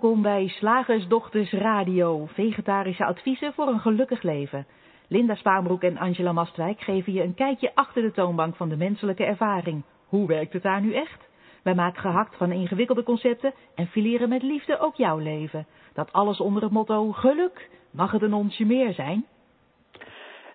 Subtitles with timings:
[0.00, 4.66] Welkom bij Slagersdochters Radio, vegetarische adviezen voor een gelukkig leven.
[5.08, 9.24] Linda Spaanbroek en Angela Mastwijk geven je een kijkje achter de toonbank van de menselijke
[9.24, 9.82] ervaring.
[10.06, 11.28] Hoe werkt het daar nu echt?
[11.62, 15.66] Wij maken gehakt van ingewikkelde concepten en fileren met liefde ook jouw leven.
[15.92, 17.70] Dat alles onder het motto geluk.
[17.90, 19.26] Mag het een onsje meer zijn?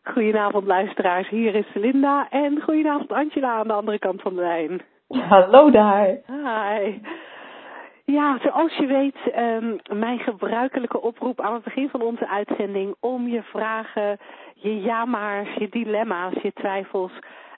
[0.04, 4.82] Goedenavond luisteraars, hier is Linda en goedenavond Angela aan de andere kant van de lijn.
[5.30, 6.08] Hallo daar.
[6.27, 6.99] Hi.
[8.12, 13.27] Ja, zoals je weet, um, mijn gebruikelijke oproep aan het begin van onze uitzending om
[13.27, 14.18] je vragen,
[14.54, 17.12] je ja-maars, je dilemma's, je twijfels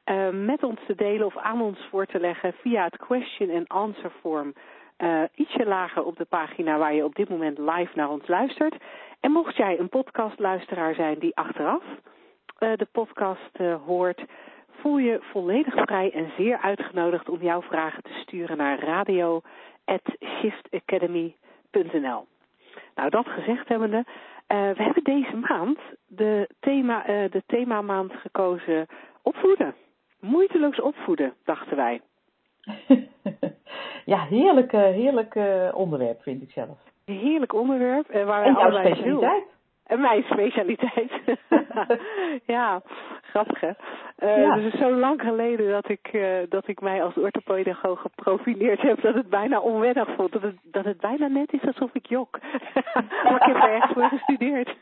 [0.06, 3.68] uh, met ons te delen of aan ons voor te leggen via het question and
[3.68, 4.54] answer form.
[4.98, 8.76] Uh, ietsje lager op de pagina waar je op dit moment live naar ons luistert.
[9.20, 14.26] En mocht jij een podcastluisteraar zijn die achteraf uh, de podcast hoort,
[14.72, 19.42] voel je volledig vrij en zeer uitgenodigd om jouw vragen te sturen naar radio
[20.40, 22.28] shiftacademy.nl.
[22.96, 24.06] Nou, dat gezegd hebbende, uh,
[24.48, 28.88] we hebben deze maand de, thema, uh, de themamaand gekozen
[29.22, 29.76] opvoeden.
[30.20, 32.02] Moeiteloos opvoeden, dachten wij.
[34.06, 36.78] ja, heerlijk, heerlijk uh, onderwerp vind ik zelf.
[37.06, 38.16] Heerlijk onderwerp.
[38.16, 39.44] Uh, waar en jouw specialiteit.
[39.44, 41.12] En mijn specialiteit.
[42.56, 42.82] ja,
[43.22, 43.72] grappig hè.
[44.20, 44.56] Uh, ja.
[44.56, 49.02] Het is zo lang geleden dat ik, uh, dat ik mij als orthopedagoog geprofileerd heb
[49.02, 50.32] dat het bijna onwennig voelt.
[50.32, 52.40] Dat het, dat het bijna net is alsof ik jok.
[53.24, 54.76] maar ik heb er echt voor gestudeerd.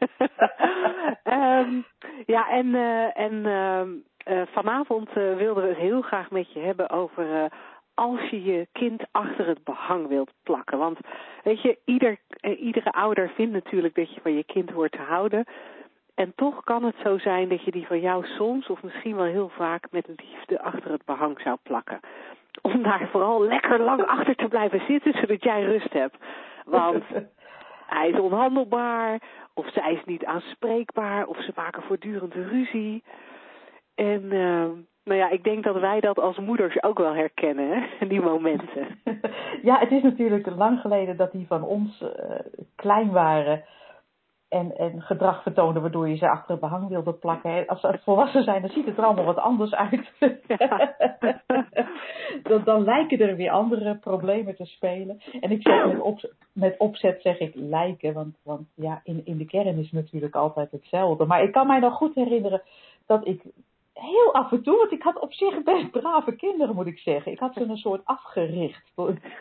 [1.23, 1.86] um,
[2.36, 4.03] ja, en, uh, en
[4.52, 7.52] vanavond wilden we het heel graag met je hebben over
[8.00, 10.78] als je je kind achter het behang wilt plakken.
[10.78, 11.00] Want
[11.44, 15.02] weet je, ieder, eh, iedere ouder vindt natuurlijk dat je van je kind hoort te
[15.02, 15.45] houden.
[16.16, 19.25] En toch kan het zo zijn dat je die van jou soms, of misschien wel
[19.25, 22.00] heel vaak, met liefde achter het behang zou plakken.
[22.62, 26.18] Om daar vooral lekker lang achter te blijven zitten, zodat jij rust hebt.
[26.66, 27.03] Want
[27.95, 29.22] hij is onhandelbaar,
[29.53, 33.03] of zij is niet aanspreekbaar, of ze maken voortdurend ruzie.
[33.95, 34.69] En uh,
[35.09, 38.08] nou ja, ik denk dat wij dat als moeders ook wel herkennen, hè?
[38.14, 38.88] die momenten.
[39.62, 42.09] Ja, het is natuurlijk lang geleden dat die van ons uh,
[42.75, 43.64] klein waren
[44.50, 47.68] en, en gedrag vertonen waardoor je ze achter het behang wilde plakken.
[47.68, 50.12] Als ze volwassen zijn, dan ziet het er allemaal wat anders uit.
[50.48, 50.96] Ja.
[52.50, 55.22] dan, dan lijken er weer andere problemen te spelen.
[55.40, 59.38] En ik zeg met, op, met opzet zeg ik lijken, want, want ja, in, in
[59.38, 61.25] de kern is het natuurlijk altijd hetzelfde.
[61.25, 62.62] Maar ik kan mij nog goed herinneren
[63.06, 63.44] dat ik
[64.00, 67.32] heel af en toe, want ik had op zich best brave kinderen, moet ik zeggen.
[67.32, 68.92] Ik had ze een soort afgericht.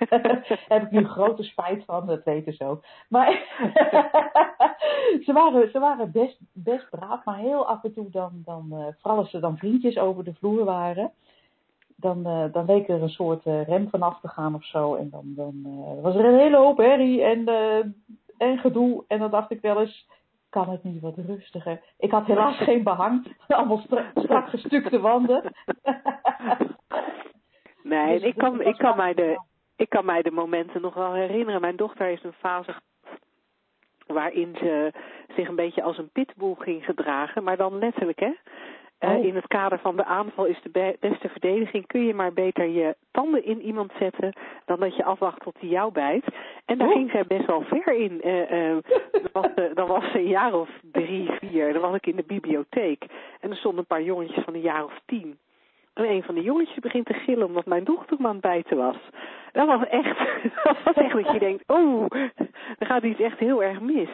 [0.08, 2.84] Daar heb ik nu grote spijt van, dat weten ze ook.
[3.08, 3.30] Maar
[5.24, 8.86] ze, waren, ze waren best, best braaf, maar heel af en toe dan, dan uh,
[9.00, 11.12] vooral als ze dan vriendjes over de vloer waren,
[11.96, 14.94] dan, uh, dan leek er een soort uh, rem vanaf te gaan of zo.
[14.94, 15.54] En dan, dan
[16.02, 17.46] was er een hele hoop herrie en,
[18.36, 19.04] en gedoe.
[19.08, 20.06] En dan dacht ik wel eens,
[20.50, 21.80] kan het niet wat rustiger?
[21.98, 23.36] Ik had helaas geen behang.
[23.46, 25.42] Allemaal strak, strak gestukte wanden.
[27.82, 29.40] nee, dus, ik, kan, ik, kan mij de,
[29.76, 31.60] ik kan mij de momenten nog wel herinneren.
[31.60, 32.74] Mijn dochter heeft een fase
[34.06, 34.92] waarin ze
[35.36, 37.44] zich een beetje als een pitbull ging gedragen.
[37.44, 38.32] Maar dan letterlijk, hè?
[39.00, 41.86] Uh, in het kader van de aanval is de be beste verdediging.
[41.86, 44.32] Kun je maar beter je tanden in iemand zetten
[44.64, 46.24] dan dat je afwacht tot hij jou bijt.
[46.64, 46.94] En daar oh.
[46.94, 48.20] ging zij best wel ver in.
[48.24, 48.76] Uh, uh,
[49.32, 51.72] was, dan was ze een jaar of drie, vier.
[51.72, 53.04] Dan was ik in de bibliotheek.
[53.40, 55.38] En er stonden een paar jongetjes van een jaar of tien.
[55.98, 58.76] En een van de jongetjes begint te gillen omdat mijn dochter me aan het bijten
[58.76, 58.96] was.
[59.52, 60.18] Dat was echt,
[60.64, 62.06] dat was echt dat je denkt, oh,
[62.78, 64.08] er gaat iets echt heel erg mis.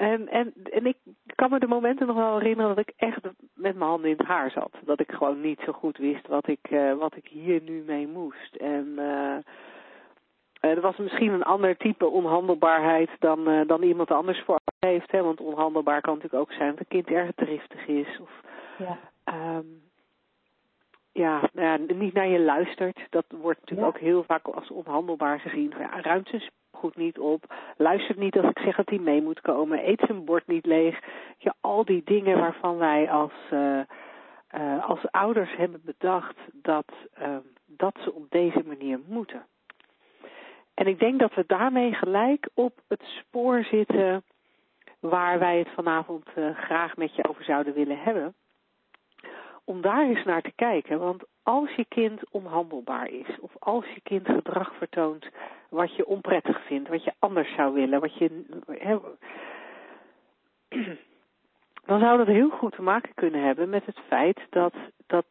[0.00, 0.96] En, en, en ik
[1.34, 3.20] kan me de momenten nog wel herinneren dat ik echt
[3.54, 4.72] met mijn handen in het haar zat.
[4.84, 8.06] Dat ik gewoon niet zo goed wist wat ik, uh, wat ik hier nu mee
[8.06, 8.54] moest.
[8.54, 9.36] En uh,
[10.60, 15.10] er was misschien een ander type onhandelbaarheid dan, uh, dan iemand anders voor heeft.
[15.10, 15.22] Hè?
[15.22, 18.20] Want onhandelbaar kan natuurlijk ook zijn dat een kind erg driftig is.
[18.20, 18.30] Of,
[18.78, 18.98] ja.
[19.56, 19.82] Um,
[21.12, 23.06] ja, nou ja, niet naar je luistert.
[23.10, 25.72] Dat wordt natuurlijk ook heel vaak als onhandelbaar gezien.
[25.78, 27.54] Ja, ruimt zijn goed niet op.
[27.76, 29.88] Luistert niet als ik zeg dat hij mee moet komen.
[29.88, 31.00] Eet zijn bord niet leeg.
[31.38, 33.80] Ja, al die dingen waarvan wij als, uh,
[34.86, 37.36] als ouders hebben bedacht dat, uh,
[37.66, 39.46] dat ze op deze manier moeten.
[40.74, 44.22] En ik denk dat we daarmee gelijk op het spoor zitten
[45.00, 48.34] waar wij het vanavond graag met je over zouden willen hebben
[49.70, 50.98] om daar eens naar te kijken.
[50.98, 55.26] Want als je kind onhandelbaar is, of als je kind gedrag vertoont
[55.68, 58.44] wat je onprettig vindt, wat je anders zou willen, wat je.
[61.86, 64.74] dan zou dat heel goed te maken kunnen hebben met het feit dat,
[65.06, 65.26] dat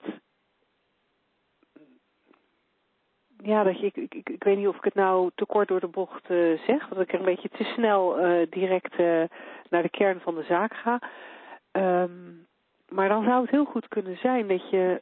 [3.38, 5.80] ja, dat je, ik, ik, ik weet niet of ik het nou te kort door
[5.80, 9.24] de bocht uh, zeg, dat ik er een beetje te snel uh, direct uh,
[9.70, 11.02] naar de kern van de zaak ga.
[11.72, 12.48] Um,
[12.90, 15.02] maar dan zou het heel goed kunnen zijn dat je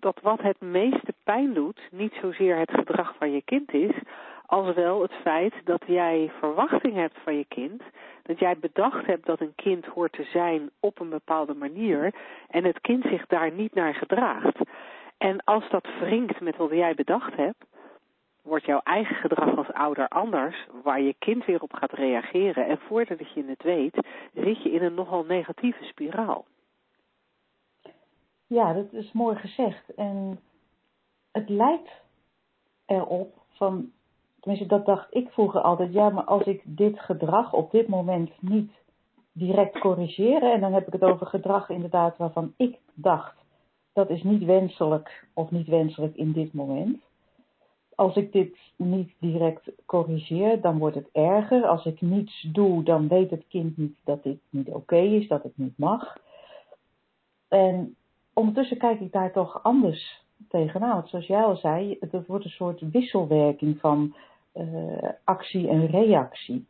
[0.00, 3.94] dat wat het meeste pijn doet, niet zozeer het gedrag van je kind is,
[4.46, 7.82] als wel het feit dat jij verwachting hebt van je kind,
[8.22, 12.14] dat jij bedacht hebt dat een kind hoort te zijn op een bepaalde manier
[12.48, 14.58] en het kind zich daar niet naar gedraagt.
[15.18, 17.64] En als dat wringt met wat jij bedacht hebt,
[18.42, 22.66] wordt jouw eigen gedrag als ouder anders, waar je kind weer op gaat reageren.
[22.66, 23.94] En voordat je het weet,
[24.34, 26.44] zit je in een nogal negatieve spiraal.
[28.52, 29.94] Ja, dat is mooi gezegd.
[29.94, 30.40] En
[31.30, 31.90] het lijkt
[32.86, 33.92] erop van,
[34.40, 38.30] tenminste dat dacht ik vroeger altijd, ja, maar als ik dit gedrag op dit moment
[38.40, 38.72] niet
[39.32, 43.36] direct corrigeer, en dan heb ik het over gedrag inderdaad waarvan ik dacht,
[43.92, 47.02] dat is niet wenselijk of niet wenselijk in dit moment.
[47.94, 51.66] Als ik dit niet direct corrigeer, dan wordt het erger.
[51.66, 55.42] Als ik niets doe, dan weet het kind niet dat dit niet oké is, dat
[55.42, 56.18] het niet mag.
[57.48, 57.94] En
[58.32, 60.94] ondertussen kijk ik daar toch anders tegenaan.
[60.94, 64.14] Want zoals jij al zei, het wordt een soort wisselwerking van
[64.54, 66.66] uh, actie en reactie.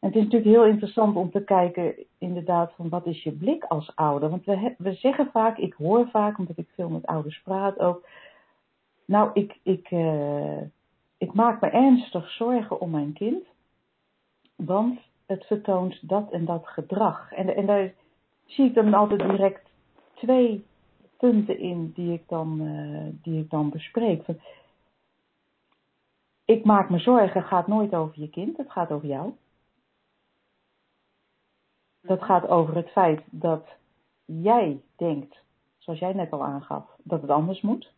[0.00, 3.64] En het is natuurlijk heel interessant om te kijken, inderdaad, van wat is je blik
[3.64, 4.30] als ouder?
[4.30, 8.06] Want we, we zeggen vaak, ik hoor vaak, omdat ik veel met ouders praat ook.
[9.04, 10.60] Nou, ik, ik, uh,
[11.18, 13.44] ik maak me ernstig zorgen om mijn kind,
[14.56, 17.32] want het vertoont dat en dat gedrag.
[17.32, 17.92] En, en daar
[18.46, 19.70] zie ik dan altijd direct
[20.14, 20.64] twee
[21.30, 24.26] punten in die ik dan, uh, die ik dan bespreek.
[26.44, 29.32] Ik maak me zorgen gaat nooit over je kind, het gaat over jou.
[32.00, 33.66] Dat gaat over het feit dat
[34.24, 35.42] jij denkt,
[35.78, 37.92] zoals jij net al aangaf, dat het anders moet.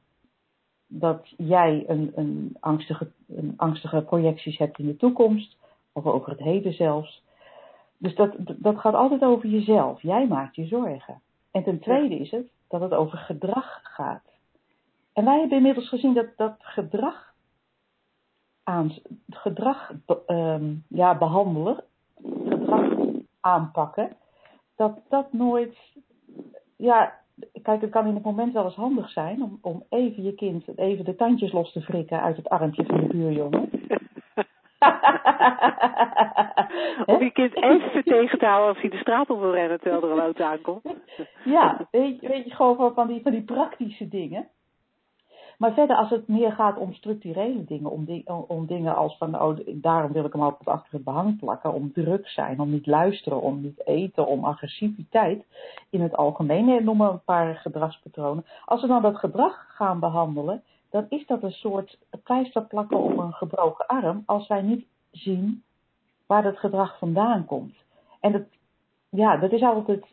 [0.87, 5.57] Dat jij een, een, angstige, een angstige projecties hebt in de toekomst,
[5.93, 7.23] of over het heden zelfs.
[7.99, 10.03] Dus dat, dat gaat altijd over jezelf.
[10.03, 11.21] Jij maakt je zorgen.
[11.51, 14.23] En ten tweede is het dat het over gedrag gaat.
[15.13, 17.35] En wij hebben inmiddels gezien dat dat gedrag,
[18.63, 18.93] aan,
[19.31, 19.93] gedrag
[20.27, 21.85] um, ja, behandelen,
[22.23, 22.91] gedrag
[23.41, 24.17] aanpakken,
[24.77, 25.77] dat dat nooit,
[26.77, 27.13] ja,
[27.63, 30.79] kijk, het kan in het moment wel eens handig zijn om, om even je kind,
[30.79, 33.71] even de tandjes los te frikken uit het armpje van de buurjongen.
[37.07, 40.11] Om je kind even te houden als hij de straat op wil rennen terwijl er
[40.11, 40.83] een auto aankomt.
[41.45, 44.49] ja, weet je, weet je gewoon van die, van die praktische dingen.
[45.59, 49.59] Maar verder, als het meer gaat om structurele dingen, om, om dingen als van, oh,
[49.67, 53.41] daarom wil ik hem altijd achter het behang plakken, om druk zijn, om niet luisteren,
[53.41, 55.45] om niet eten, om agressiviteit
[55.91, 58.45] in het algemeen, noem maar een paar gedragspatronen.
[58.65, 60.63] Als we dan dat gedrag gaan behandelen,
[60.97, 65.63] dan is dat een soort pleister plakken op een gebroken arm, als wij niet zien
[66.27, 67.77] waar dat gedrag vandaan komt.
[68.21, 68.43] En dat,
[69.09, 70.07] ja, dat is altijd,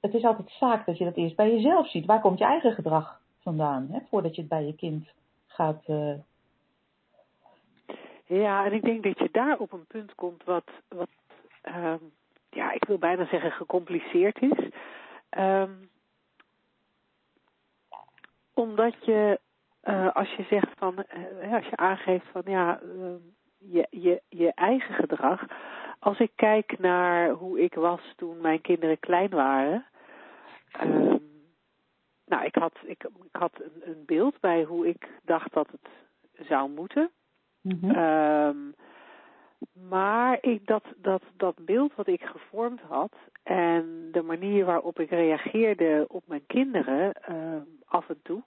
[0.00, 2.06] het is altijd zaak dat je dat eerst bij jezelf ziet.
[2.06, 5.08] Waar komt je eigen gedrag vandaan, hè, voordat je het bij je kind
[5.46, 5.82] gaat.
[5.86, 6.14] Uh...
[8.24, 11.08] Ja, en ik denk dat je daar op een punt komt wat, wat
[11.64, 11.94] uh,
[12.50, 14.70] ja, ik wil bijna zeggen gecompliceerd is.
[15.30, 15.88] Um,
[18.54, 19.40] omdat je,
[19.86, 21.04] uh, als je zegt van,
[21.42, 23.18] uh, als je aangeeft van ja, ehm,
[23.58, 25.46] je, je, je eigen gedrag.
[25.98, 29.86] Als ik kijk naar hoe ik was toen mijn kinderen klein waren.
[30.82, 31.20] Um,
[32.26, 35.88] nou, ik had, ik, ik had een, een, beeld bij hoe ik dacht dat het
[36.46, 37.10] zou moeten.
[37.60, 38.74] Mm um,
[39.88, 43.12] maar ik, dat, dat, dat beeld wat ik gevormd had
[43.42, 47.12] en de manier waarop ik reageerde op mijn kinderen
[47.84, 48.42] af en toe,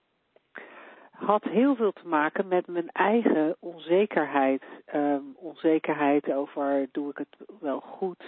[1.19, 4.63] had heel veel te maken met mijn eigen onzekerheid.
[4.93, 8.23] Um, onzekerheid over doe ik het wel goed?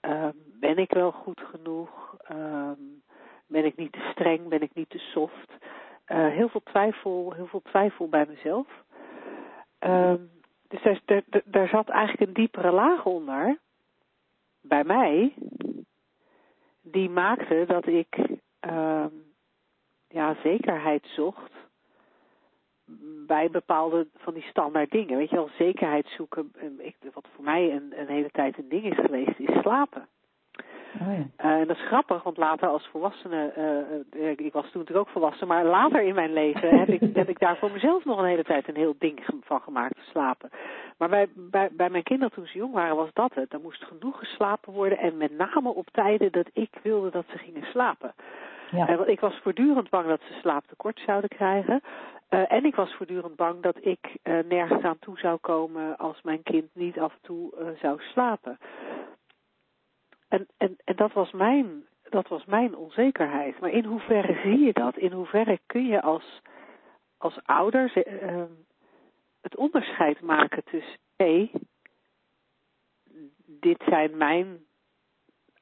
[0.00, 2.16] Um, ben ik wel goed genoeg?
[2.32, 3.02] Um,
[3.46, 4.48] ben ik niet te streng?
[4.48, 5.50] Ben ik niet te soft?
[6.08, 8.66] Uh, heel veel twijfel, heel veel twijfel bij mezelf.
[10.68, 13.58] Dus daar, daar, daar zat eigenlijk een diepere laag onder,
[14.60, 15.34] bij mij,
[16.82, 18.18] die maakte dat ik
[20.08, 21.52] ja, zekerheid zocht
[23.26, 25.16] bij bepaalde van die standaard dingen.
[25.16, 26.52] Weet je wel, zekerheid zoeken.
[26.78, 30.08] Ik, wat voor mij een, een hele tijd een ding is geweest, is slapen.
[31.00, 31.50] Oh ja.
[31.50, 33.52] uh, en dat is grappig, want later als volwassene,
[34.12, 37.28] uh, ik was toen natuurlijk ook volwassen, maar later in mijn leven heb ik, heb
[37.28, 40.50] ik daar voor mezelf nog een hele tijd een heel ding van gemaakt, slapen.
[40.98, 43.52] Maar bij, bij, bij mijn kinderen toen ze jong waren was dat het.
[43.52, 47.38] Er moest genoeg geslapen worden en met name op tijden dat ik wilde dat ze
[47.38, 48.14] gingen slapen.
[48.72, 48.96] Ja.
[48.96, 51.82] want ik was voortdurend bang dat ze slaaptekort zouden krijgen.
[52.30, 56.22] Uh, en ik was voortdurend bang dat ik uh, nergens aan toe zou komen als
[56.22, 58.58] mijn kind niet af en toe zou slapen.
[60.28, 63.60] En, en, en dat, was mijn, dat was mijn onzekerheid.
[63.60, 64.96] Maar in hoeverre zie je dat?
[64.96, 66.40] In hoeverre kun je als,
[67.16, 67.92] als ouder
[69.40, 71.50] het onderscheid maken tussen hé,
[73.46, 74.64] dit zijn mijn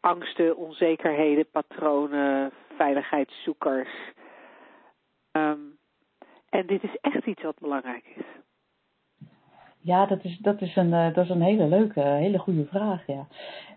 [0.00, 3.88] angsten, onzekerheden, patronen, veiligheidszoekers.
[5.32, 5.78] Um,
[6.48, 8.24] en dit is echt iets wat belangrijk is.
[9.82, 13.06] Ja, dat is, dat is, een, uh, dat is een hele leuke, hele goede vraag.
[13.06, 13.26] Ja.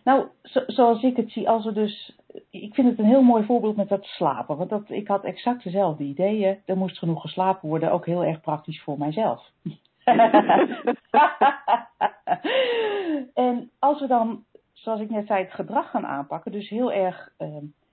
[0.04, 2.18] Nou, zo, zoals ik het zie, als we dus.
[2.50, 4.58] Ik vind het een heel mooi voorbeeld met dat slapen.
[4.58, 6.62] Want dat, ik had exact dezelfde ideeën.
[6.66, 9.50] Er moest genoeg geslapen worden, ook heel erg praktisch voor mijzelf.
[13.34, 14.44] en als we dan,
[14.84, 17.48] zoals ik net zei, het gedrag gaan aanpakken, dus heel erg, uh,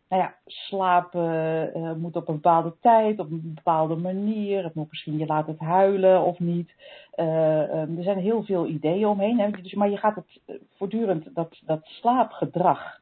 [0.08, 4.64] nou ja, slapen uh, moet op een bepaalde tijd, op een bepaalde manier.
[4.64, 6.70] Het moet misschien, je laat het huilen of niet.
[7.16, 9.40] Uh, er zijn heel veel ideeën omheen.
[9.40, 9.50] Hè?
[9.50, 10.40] Dus, maar je gaat het
[10.76, 13.00] voortdurend, dat, dat slaapgedrag,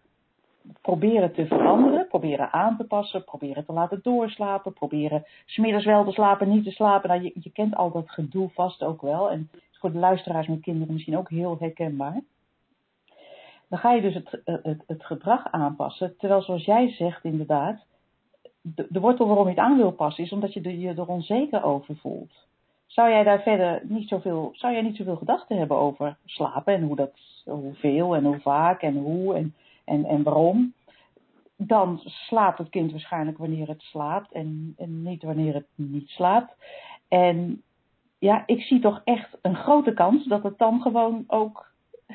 [0.80, 6.12] proberen te veranderen, proberen aan te passen, proberen te laten doorslapen, proberen smiddags wel te
[6.12, 7.08] slapen, niet te slapen.
[7.08, 9.30] Nou, je, je kent al dat gedoe vast ook wel.
[9.30, 12.20] En voor de luisteraars met kinderen misschien ook heel herkenbaar.
[13.68, 16.16] Dan ga je dus het, het, het gedrag aanpassen.
[16.18, 17.84] Terwijl zoals jij zegt inderdaad,
[18.60, 21.64] de, de wortel waarom je het aan wil passen is omdat je je er onzeker
[21.64, 22.46] over voelt.
[22.86, 26.82] Zou jij daar verder niet zoveel, zou jij niet zoveel gedachten hebben over slapen en
[26.82, 27.12] hoe dat,
[27.44, 29.54] hoeveel en hoe vaak en hoe en
[29.88, 30.72] en, en waarom,
[31.56, 36.54] dan slaapt het kind waarschijnlijk wanneer het slaapt en, en niet wanneer het niet slaapt.
[37.08, 37.62] En
[38.18, 41.66] ja, ik zie toch echt een grote kans dat het dan gewoon ook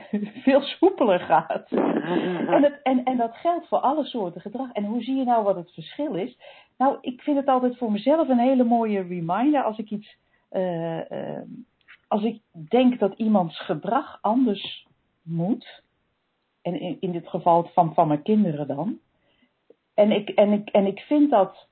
[0.43, 1.71] veel soepeler gaat.
[1.71, 4.71] En, het, en, en dat geldt voor alle soorten gedrag.
[4.71, 6.37] En hoe zie je nou wat het verschil is?
[6.77, 10.17] Nou, ik vind het altijd voor mezelf een hele mooie reminder als ik iets.
[10.51, 11.41] Uh, uh,
[12.07, 14.87] als ik denk dat iemands gedrag anders
[15.21, 15.83] moet,
[16.61, 18.99] en in, in dit geval van, van mijn kinderen dan.
[19.93, 21.67] En ik, en, ik, en ik vind dat,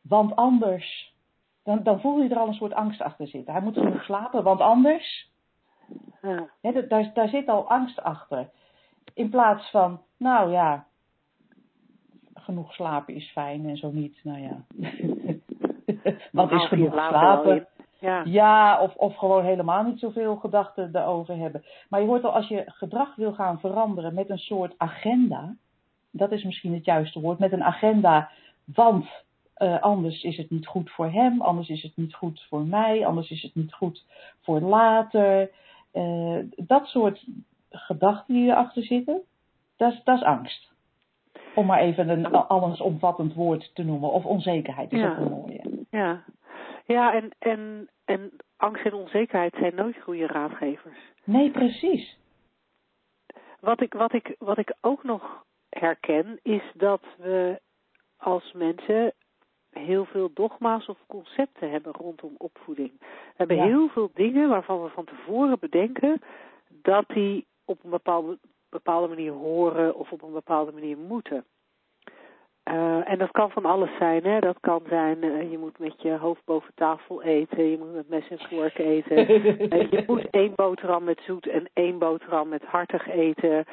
[0.00, 1.14] want anders,
[1.62, 3.52] dan, dan voel je er al een soort angst achter zitten.
[3.52, 5.31] Hij moet genoeg slapen, want anders,
[6.22, 6.48] ja.
[6.88, 8.50] daar, daar zit al angst achter.
[9.14, 10.86] In plaats van, nou ja,
[12.34, 14.64] genoeg slapen is fijn en zo niet, nou ja.
[16.32, 17.66] Wat is genoeg slapen?
[17.98, 21.64] Ja, ja of, of gewoon helemaal niet zoveel gedachten erover hebben.
[21.88, 25.54] Maar je hoort al, als je gedrag wil gaan veranderen met een soort agenda,
[26.10, 28.30] dat is misschien het juiste woord, met een agenda,
[28.64, 29.06] want
[29.56, 33.06] uh, anders is het niet goed voor hem, anders is het niet goed voor mij,
[33.06, 34.04] anders is het niet goed
[34.40, 35.50] voor later.
[35.92, 37.26] Uh, dat soort
[37.70, 39.22] gedachten die erachter zitten,
[39.76, 40.70] dat is, angst.
[41.54, 44.12] Om maar even een allesomvattend woord te noemen.
[44.12, 45.10] Of onzekerheid is ja.
[45.10, 45.84] ook een mooie.
[45.90, 46.24] Ja,
[46.86, 50.98] ja, en, en, en angst en onzekerheid zijn nooit goede raadgevers.
[51.24, 52.18] Nee, precies.
[53.60, 57.60] Wat ik, wat ik, wat ik ook nog herken, is dat we
[58.16, 59.12] als mensen
[59.72, 62.92] heel veel dogma's of concepten hebben rondom opvoeding.
[62.98, 66.20] We hebben heel veel dingen waarvan we van tevoren bedenken
[66.68, 68.38] dat die op een bepaalde,
[68.68, 71.44] bepaalde manier horen of op een bepaalde manier moeten.
[72.70, 74.38] Uh, en dat kan van alles zijn, hè.
[74.38, 78.08] Dat kan zijn, uh, je moet met je hoofd boven tafel eten, je moet met
[78.08, 79.30] mes en vork eten.
[79.30, 83.64] uh, je moet één boterham met zoet en één boterham met hartig eten.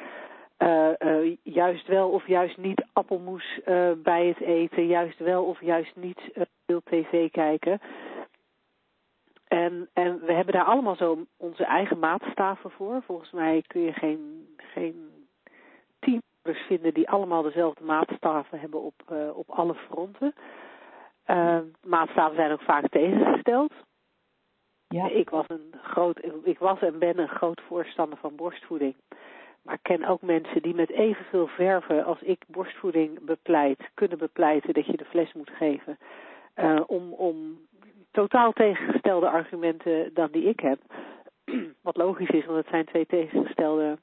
[1.42, 3.60] Juist wel of juist niet appelmoes
[3.96, 6.20] bij het eten, juist wel of juist niet
[6.66, 7.80] veel tv kijken.
[9.48, 13.02] En, en we hebben daar allemaal zo onze eigen maatstaven voor.
[13.02, 15.10] Volgens mij kun je geen, geen
[16.70, 20.34] vinden die allemaal dezelfde maatstaven hebben op, uh, op alle fronten.
[21.26, 23.72] Uh, maatstaven zijn ook vaak tegengesteld.
[24.88, 25.08] Ja.
[25.08, 28.94] Ik was een groot, ik was en ben een groot voorstander van borstvoeding.
[29.62, 34.74] Maar ik ken ook mensen die met evenveel verven als ik borstvoeding bepleit, kunnen bepleiten
[34.74, 35.98] dat je de fles moet geven.
[36.56, 37.58] Uh, om, om
[38.10, 40.78] totaal tegengestelde argumenten dan die ik heb.
[41.82, 43.98] Wat logisch is, want het zijn twee tegengestelde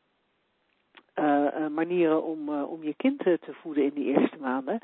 [1.16, 4.80] uh, manieren om, om je kind te, voeden in die eerste maanden.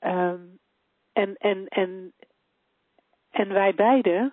[0.00, 0.58] Um,
[1.12, 2.12] en, en, en,
[3.30, 4.32] en wij beiden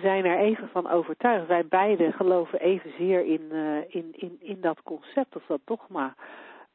[0.00, 1.46] zijn er even van overtuigd.
[1.46, 6.14] Wij beiden geloven evenzeer in, uh, in, in, in dat concept of dat dogma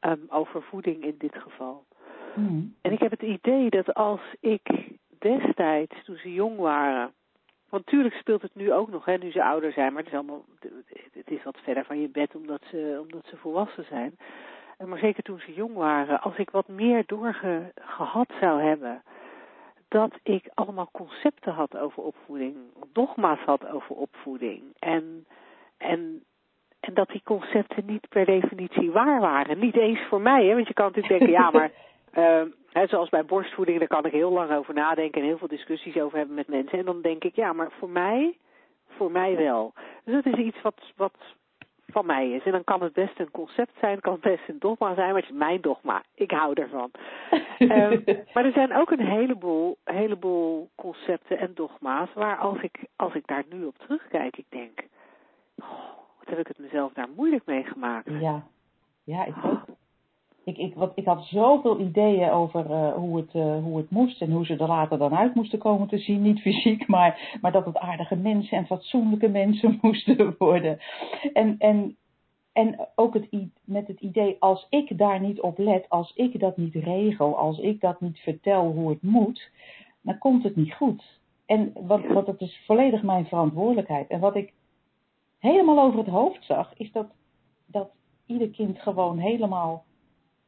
[0.00, 1.84] um, over voeding in dit geval.
[2.34, 2.74] Mm.
[2.80, 7.12] En ik heb het idee dat als ik destijds, toen ze jong waren,
[7.68, 10.18] want natuurlijk speelt het nu ook nog, hè, nu ze ouder zijn, maar het is
[10.18, 10.44] allemaal,
[11.12, 14.16] het is wat verder van je bed omdat ze, omdat ze volwassen zijn.
[14.86, 19.02] maar zeker toen ze jong waren, als ik wat meer doorgehad zou hebben,
[19.90, 22.56] dat ik allemaal concepten had over opvoeding,
[22.92, 24.62] dogma's had over opvoeding.
[24.78, 25.26] En,
[25.76, 26.24] en,
[26.80, 29.58] en dat die concepten niet per definitie waar waren.
[29.58, 30.54] Niet eens voor mij, hè?
[30.54, 31.70] want je kan natuurlijk denken, ja, maar
[32.14, 35.48] uh, hè, zoals bij borstvoeding, daar kan ik heel lang over nadenken en heel veel
[35.48, 36.78] discussies over hebben met mensen.
[36.78, 38.36] En dan denk ik, ja, maar voor mij,
[38.88, 39.72] voor mij wel.
[40.04, 41.16] Dus dat is iets wat, wat
[41.92, 42.44] van mij is.
[42.44, 45.20] En dan kan het best een concept zijn, kan het best een dogma zijn, maar
[45.20, 46.02] het is mijn dogma.
[46.14, 46.90] Ik hou ervan.
[47.58, 48.04] um,
[48.34, 53.26] maar er zijn ook een heleboel, heleboel concepten en dogma's waar als ik, als ik
[53.26, 54.86] daar nu op terugkijk, ik denk,
[55.56, 55.66] oh,
[56.18, 58.10] wat heb ik het mezelf daar moeilijk mee gemaakt.
[58.20, 58.46] Ja,
[59.04, 59.64] ja ik ook.
[60.58, 64.30] Ik, wat, ik had zoveel ideeën over uh, hoe, het, uh, hoe het moest en
[64.30, 66.22] hoe ze er later dan uit moesten komen te zien.
[66.22, 70.78] Niet fysiek, maar, maar dat het aardige mensen en fatsoenlijke mensen moesten worden.
[71.32, 71.96] En, en,
[72.52, 73.28] en ook het,
[73.64, 77.58] met het idee, als ik daar niet op let, als ik dat niet regel, als
[77.58, 79.50] ik dat niet vertel hoe het moet,
[80.02, 81.20] dan komt het niet goed.
[81.46, 84.08] En wat, wat het is volledig mijn verantwoordelijkheid.
[84.08, 84.52] En wat ik
[85.38, 87.06] helemaal over het hoofd zag, is dat,
[87.66, 87.90] dat
[88.26, 89.84] ieder kind gewoon helemaal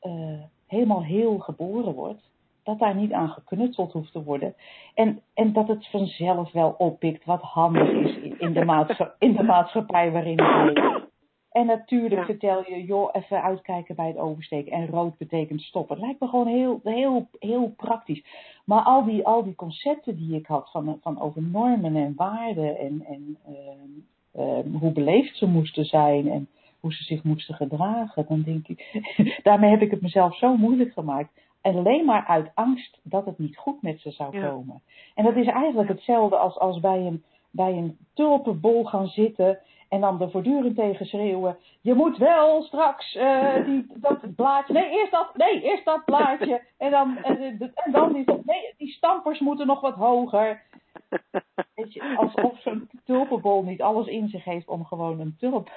[0.02, 2.30] uh, helemaal heel geboren wordt,
[2.62, 4.54] dat daar niet aan geknutseld hoeft te worden.
[4.94, 9.42] En, en dat het vanzelf wel oppikt wat handig is in de, maatschappij, in de
[9.42, 11.10] maatschappij waarin het leeft.
[11.52, 12.26] En natuurlijk ja.
[12.26, 14.72] vertel je, joh, even uitkijken bij het oversteken.
[14.72, 15.96] En rood betekent stoppen.
[15.96, 18.24] Het lijkt me gewoon heel, heel, heel praktisch.
[18.64, 22.78] Maar al die, al die concepten die ik had van, van over normen en waarden
[22.78, 26.48] en, en uh, uh, hoe beleefd ze moesten zijn en
[26.82, 29.02] hoe ze zich moesten gedragen, dan denk ik,
[29.42, 31.30] daarmee heb ik het mezelf zo moeilijk gemaakt.
[31.60, 34.48] En alleen maar uit angst dat het niet goed met ze zou Ja.
[34.48, 34.82] komen.
[35.14, 39.58] En dat is eigenlijk hetzelfde als, als bij een, bij een tulpenbol gaan zitten
[39.88, 41.56] en dan er voortdurend tegen schreeuwen.
[41.80, 44.72] Je moet wel straks eh, die, dat blaadje.
[44.72, 46.62] Nee, eerst dat, nee, eerst dat blaadje.
[46.78, 48.44] En dan, en, en dan is het.
[48.46, 50.62] Nee, die stampers moeten nog wat hoger.
[51.74, 55.70] Weet je, alsof zo'n tulpenbol niet alles in zich heeft om gewoon een tulp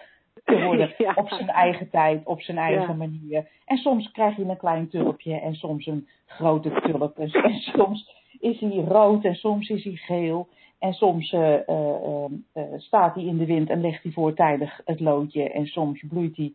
[0.44, 0.94] te worden.
[0.98, 1.14] Ja.
[1.16, 2.94] Op zijn eigen tijd, op zijn eigen Ja.
[2.94, 3.48] manier.
[3.66, 7.18] En soms krijg je een klein tulpje en soms een grote tulp.
[7.20, 10.48] En, en soms is hij rood en soms is hij geel.
[10.80, 15.00] En soms eh, eh, eh, staat hij in de wind en legt hij voortijdig het
[15.00, 15.50] loodje.
[15.50, 16.54] En soms bloeit hij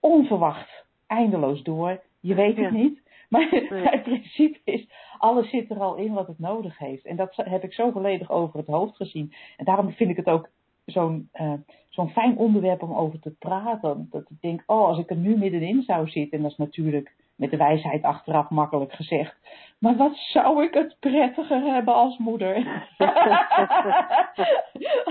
[0.00, 2.00] onverwacht eindeloos door.
[2.20, 2.70] Je weet het Ja.
[2.70, 3.02] niet.
[3.28, 3.48] Maar
[3.90, 4.88] het principe is,
[5.18, 7.04] alles zit er al in wat het nodig heeft.
[7.04, 9.32] En dat heb ik zo volledig over het hoofd gezien.
[9.56, 10.48] En daarom vind ik het ook
[10.84, 11.52] zo'n eh,
[11.88, 14.08] zo'n fijn onderwerp om over te praten.
[14.10, 17.14] Dat ik denk, oh, als ik er nu middenin zou zitten, en dat is natuurlijk
[17.36, 19.36] met de wijsheid achteraf makkelijk gezegd.
[19.78, 22.56] Maar wat zou ik het prettiger hebben als moeder?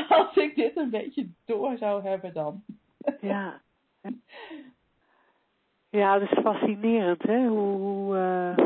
[0.09, 2.63] als ik dit een beetje door zou hebben dan.
[3.21, 3.61] Ja.
[5.89, 7.47] Ja, dat is fascinerend, hè?
[7.47, 8.65] Hoe, hoe, eh,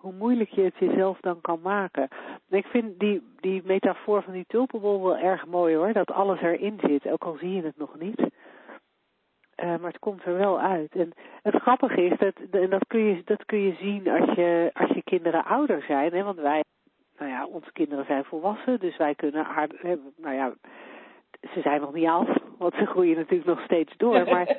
[0.00, 2.08] hoe moeilijk je het jezelf dan kan maken.
[2.48, 6.40] En Ik vind die, die metafoor van die tulpenbol wel erg mooi hoor, dat alles
[6.40, 8.20] erin zit, ook al zie je het nog niet.
[9.54, 10.94] Eh, maar het komt er wel uit.
[10.94, 14.70] En het grappige is, dat, en dat, kun je, dat kun je zien als je,
[14.72, 16.12] als je kinderen ouder zijn.
[16.12, 16.22] Hè?
[16.22, 16.64] Want wij,
[17.18, 20.52] nou ja, onze kinderen zijn volwassen, dus wij kunnen hè, nou ja,
[21.40, 24.24] ze zijn nog niet af, want ze groeien natuurlijk nog steeds door.
[24.24, 24.56] Maar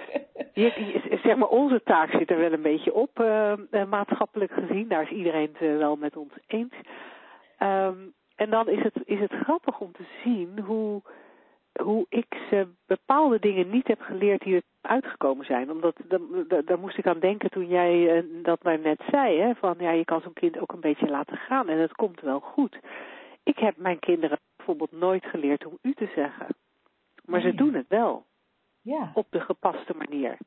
[0.54, 3.54] je, zeg maar, onze taak zit er wel een beetje op, eh,
[3.89, 4.88] maatschappelijk gezien.
[4.88, 6.74] Daar is iedereen het eh, wel met ons eens.
[7.58, 7.98] Ehm,
[8.36, 11.02] en dan is het, is het grappig om te zien hoe,
[11.82, 15.72] hoe ik ze bepaalde dingen niet heb geleerd die er uitgekomen zijn.
[15.72, 15.96] Omdat,
[16.65, 19.39] daar, moest ik aan denken toen jij dat maar net zei.
[19.39, 22.22] Hè, van ja, je kan zo'n kind ook een beetje laten gaan en het komt
[22.22, 22.80] wel goed.
[23.44, 26.48] Ik heb mijn kinderen bijvoorbeeld nooit geleerd om u te zeggen.
[27.25, 27.55] Maar ze Nee.
[27.55, 28.25] doen het wel
[28.81, 29.12] ja.
[29.13, 30.38] op de gepaste manier.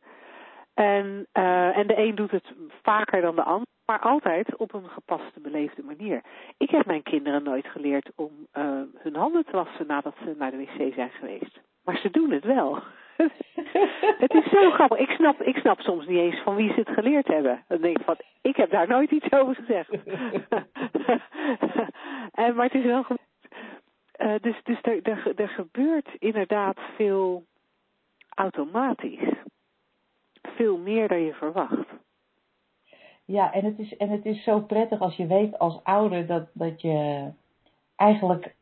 [0.74, 4.88] En, eh, en de een doet het vaker dan de ander, maar altijd op een
[4.88, 6.22] gepaste, beleefde manier.
[6.56, 10.50] Ik heb mijn kinderen nooit geleerd om eh, hun handen te wassen nadat ze naar
[10.50, 11.60] de wc zijn geweest.
[11.84, 12.78] Maar ze doen het wel.
[14.24, 14.98] het is zo grappig.
[14.98, 17.64] Ik snap, ik snap soms niet eens van wie ze het geleerd hebben.
[17.68, 19.90] Dan denk ik van, ik heb daar nooit iets over gezegd.
[22.44, 23.04] en, maar het is wel
[24.16, 27.44] eh, dus dus er, er, er gebeurt inderdaad veel
[28.28, 29.32] automatisch.
[30.42, 31.88] Veel meer dan je verwacht.
[33.24, 36.48] Ja, en het, is, en het is zo prettig als je weet als ouder dat,
[36.52, 37.28] dat je
[37.96, 38.54] eigenlijk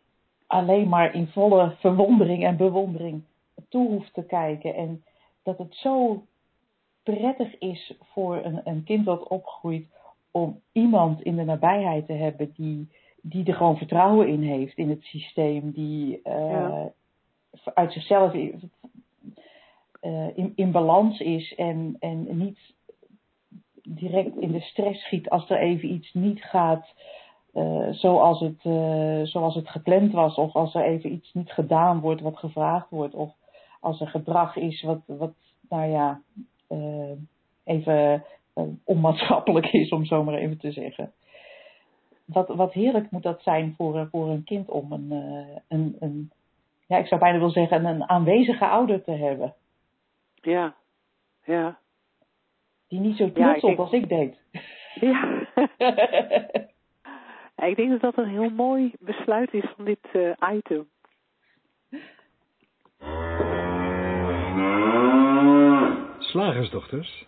[0.47, 3.23] alleen maar in volle verwondering en bewondering
[3.69, 4.75] toe hoeft te kijken.
[4.75, 5.05] En
[5.43, 6.23] dat het zo
[7.03, 9.87] prettig is voor een, een kind dat opgroeit
[10.31, 12.89] om iemand in de nabijheid te hebben die,
[13.23, 16.93] die er gewoon vertrouwen in heeft in het systeem, die eh, Ja.
[17.75, 18.53] uit zichzelf uh,
[20.35, 22.59] in, in balans is en, en niet
[23.83, 26.95] direct in de stress schiet als er even iets niet gaat
[27.55, 30.35] uh, zoals, het, uh, zoals het gepland was.
[30.35, 33.15] Of als er even iets niet gedaan wordt wat gevraagd wordt.
[33.15, 33.35] Of
[33.81, 35.33] als er gedrag is wat, wat
[35.69, 36.21] nou ja,
[37.65, 38.25] even
[38.85, 41.13] onmaatschappelijk is, om zo maar even te zeggen.
[42.33, 45.11] Wat, wat heerlijk moet dat zijn voor, voor een kind om een,
[45.69, 46.31] een, een,
[46.87, 49.55] ja, ik zou bijna willen zeggen, een aanwezige ouder te hebben.
[50.35, 50.75] Ja,
[51.45, 51.79] ja.
[52.89, 54.41] Die niet zo trots ja, op als ik deed.
[54.95, 55.47] Ja.
[57.69, 60.89] ik denk dat dat een heel mooi besluit is van dit uh, item.
[66.19, 67.27] Slagersdochters,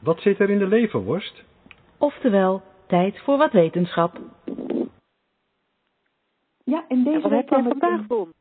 [0.00, 1.44] wat zit er in de leverworst?
[1.98, 4.20] Oftewel, tijd voor wat wetenschap.
[6.64, 8.32] Ja, in deze week kwam ik vandaag een...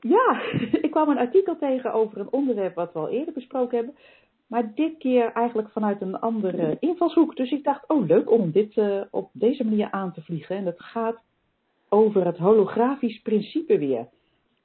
[0.00, 0.42] Ja,
[0.86, 3.96] ik kwam een artikel tegen over een onderwerp wat we al eerder besproken hebben.
[4.46, 7.36] Maar dit keer eigenlijk vanuit een andere invalshoek.
[7.36, 10.56] Dus ik dacht, oh leuk om dit uh, op deze manier aan te vliegen.
[10.56, 11.22] En dat gaat
[11.88, 14.08] over het holografisch principe weer.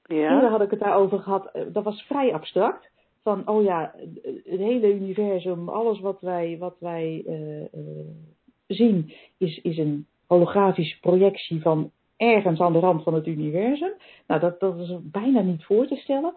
[0.03, 0.33] Ja.
[0.33, 2.89] Eerder had ik het daarover gehad, uh, dat was vrij abstract.
[3.23, 7.81] Van, oh ja, het hele universum, alles wat wij, wat wij uh,
[8.67, 13.93] zien, is, is een holografische projectie van ergens aan de rand van het universum.
[14.27, 16.33] Nou, dat, dat is bijna niet voor te stellen.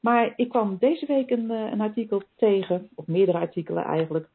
[0.00, 4.28] Maar ik kwam deze week een, een artikel tegen, of meerdere artikelen eigenlijk,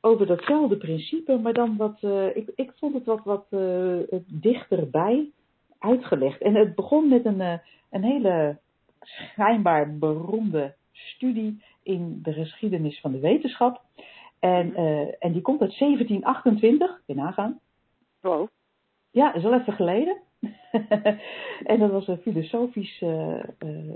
[0.00, 5.30] over datzelfde principe, maar dan wat, uh, ik, ik vond het wat, wat uh, dichterbij
[5.78, 6.42] uitgelegd.
[6.42, 8.58] En het begon met een, een hele
[9.00, 13.80] schijnbaar beroemde studie in de geschiedenis van de wetenschap.
[14.46, 14.74] En,
[15.18, 17.60] en die komt uit 1728, je nagaan.
[18.20, 18.48] Wow.
[19.10, 20.16] Ja, dat is wel even geleden.
[21.72, 23.92] en dat was een filosofische, uh,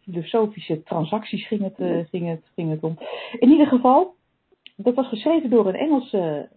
[0.00, 2.98] filosofische transacties ging het, uh, ging, het, ging het om.
[3.38, 4.14] In ieder geval,
[4.76, 6.48] dat was geschreven door een Engelse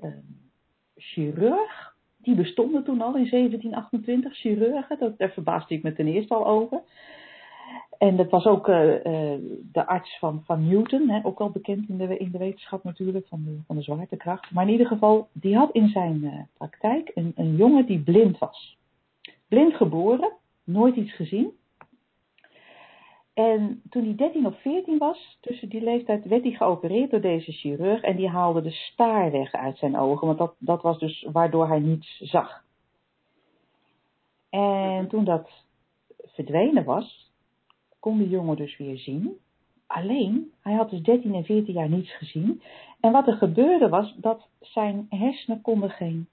[0.96, 1.96] chirurg.
[2.17, 5.00] Die bestonden toen al in 1728, chirurgen.
[5.00, 6.82] Dat, daar verbaasde ik me ten eerste al over.
[8.04, 12.18] En dat was ook de arts van, van Newton, hè, ook al bekend in de,
[12.18, 14.52] in de wetenschap natuurlijk, van de, van de zwaartekracht.
[14.52, 18.78] Maar in ieder geval, die had in zijn praktijk een, een jongen die blind was.
[19.48, 20.32] Blind geboren,
[20.63, 21.52] nooit iets gezien.
[23.34, 27.52] En toen hij 13 of 14 was, tussen die leeftijd, werd hij geopereerd door deze
[27.52, 31.28] chirurg en die haalde de staar weg uit zijn ogen, want dat, dat was dus
[31.32, 32.63] waardoor hij niets zag.
[34.50, 35.50] En toen dat
[36.26, 37.32] verdwenen was,
[38.04, 39.38] kon de jongen dus weer zien.
[39.88, 42.62] Alleen, hij had dus 13 en 14 jaar niets gezien.
[43.00, 46.28] En wat er gebeurde was dat zijn hersenen konden geen,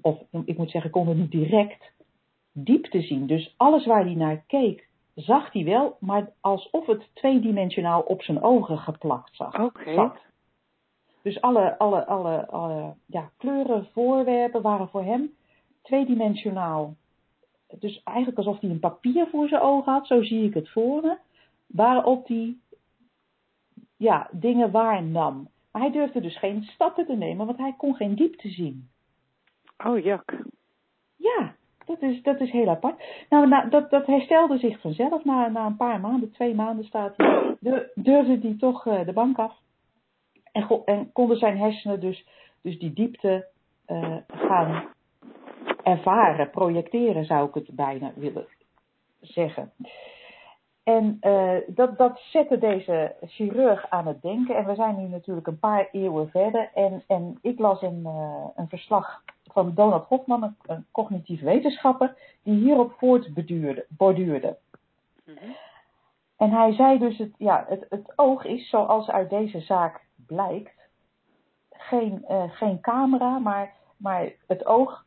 [0.00, 1.92] of ik moet zeggen, konden niet direct
[2.52, 3.26] diepte zien.
[3.26, 8.42] Dus alles waar hij naar keek, zag hij wel, maar alsof het tweedimensionaal op zijn
[8.42, 9.58] ogen geplakt zag.
[9.60, 10.10] Okay.
[11.22, 15.34] Dus alle, alle, alle, alle ja, kleuren, voorwerpen waren voor hem
[15.82, 16.94] tweedimensionaal.
[17.78, 21.02] Dus eigenlijk alsof hij een papier voor zijn ogen had, zo zie ik het voor
[21.02, 21.16] me,
[21.66, 22.56] waarop hij
[23.96, 25.48] ja, dingen waarnam.
[25.72, 28.88] Maar hij durfde dus geen stappen te nemen, want hij kon geen diepte zien.
[29.84, 30.42] Oh, jak.
[31.16, 33.02] Ja, dat is, dat is heel apart.
[33.28, 35.24] Nou, dat, dat herstelde zich vanzelf.
[35.24, 37.56] Na, na een paar maanden, twee maanden staat hij,
[37.94, 39.56] durfde hij toch uh, de bank af.
[40.52, 42.26] En, en konden zijn hersenen dus,
[42.62, 43.46] dus die diepte
[43.86, 44.93] uh, gaan
[45.84, 48.46] ervaren, projecteren zou ik het bijna willen
[49.20, 49.72] zeggen.
[50.82, 54.56] En uh, dat, dat zette deze chirurg aan het denken.
[54.56, 56.70] En we zijn nu natuurlijk een paar eeuwen verder.
[56.74, 58.04] En, en ik las een,
[58.56, 59.22] een verslag
[59.54, 64.56] van Donald Hofman, een, cognitief wetenschapper, die hierop voortborduurde.
[65.24, 65.56] Mm -hmm.
[66.36, 70.88] En hij zei dus, het, ja, het, het oog is, zoals uit deze zaak blijkt,
[71.70, 75.04] geen, uh, geen camera, maar, maar het oog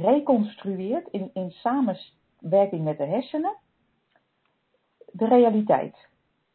[0.00, 3.56] reconstrueert in, in samenwerking met de hersenen
[5.12, 6.08] de realiteit.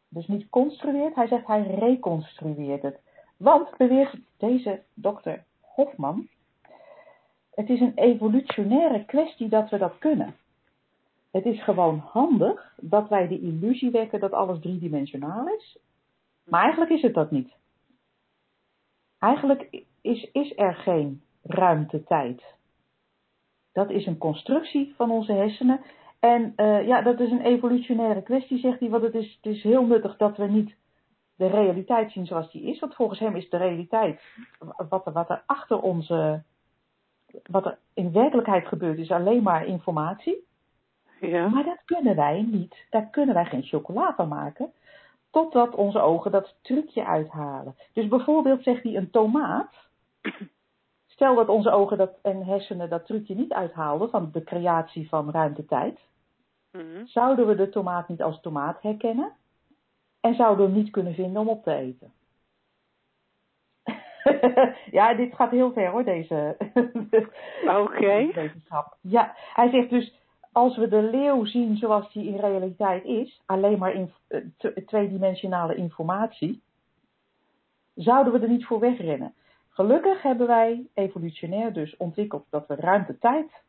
[0.08, 3.00] Dus niet construeert, hij zegt hij reconstrueert het.
[3.36, 6.28] Want, beweert deze dokter Hofman,
[7.54, 10.36] het is een evolutionaire kwestie dat we dat kunnen.
[11.30, 15.78] Het is gewoon handig dat wij de illusie wekken dat alles driedimensionaal is.
[16.44, 17.52] Maar eigenlijk is het dat niet.
[19.18, 22.42] Eigenlijk is, is er geen ruimte-tijd.
[23.78, 25.80] Dat is een constructie van onze hersenen.
[26.20, 28.88] En uh, ja, dat is een evolutionaire kwestie, zegt hij.
[28.88, 30.76] Want het is, het is heel nuttig dat we niet
[31.36, 32.78] de realiteit zien zoals die is.
[32.80, 34.20] Want volgens hem is de realiteit
[34.88, 36.42] wat er, wat er achter onze
[37.50, 40.46] wat er in werkelijkheid gebeurt is alleen maar informatie.
[41.20, 41.48] Ja.
[41.48, 42.86] Maar dat kunnen wij niet.
[42.90, 44.72] Daar kunnen wij geen chocola van maken.
[45.30, 47.76] Totdat onze ogen dat trucje uithalen.
[47.92, 49.74] Dus bijvoorbeeld zegt hij een tomaat.
[51.18, 55.30] Stel dat onze ogen dat, en hersenen dat trucje niet uithaalden van de creatie van
[55.30, 56.00] ruimte-tijd.
[56.72, 57.06] Mhm.
[57.06, 59.32] Zouden we de tomaat niet als tomaat herkennen?
[60.20, 62.12] En zouden we hem niet kunnen vinden om op te eten?
[64.98, 66.56] ja, dit gaat heel ver hoor, deze
[68.34, 68.96] wetenschap.
[69.00, 70.14] Ja, hij zegt dus,
[70.52, 74.86] als we de leeuw zien zoals die in realiteit is, alleen maar in eh, t-
[74.86, 76.62] tweedimensionale informatie,
[77.94, 79.34] zouden we er niet voor wegrennen.
[79.78, 83.62] Gelukkig hebben wij evolutionair dus ontwikkeld dat we ruimte-tijd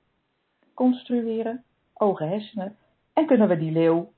[0.73, 2.77] construeren, ogen, hersenen,
[3.13, 4.11] en kunnen we die leeuw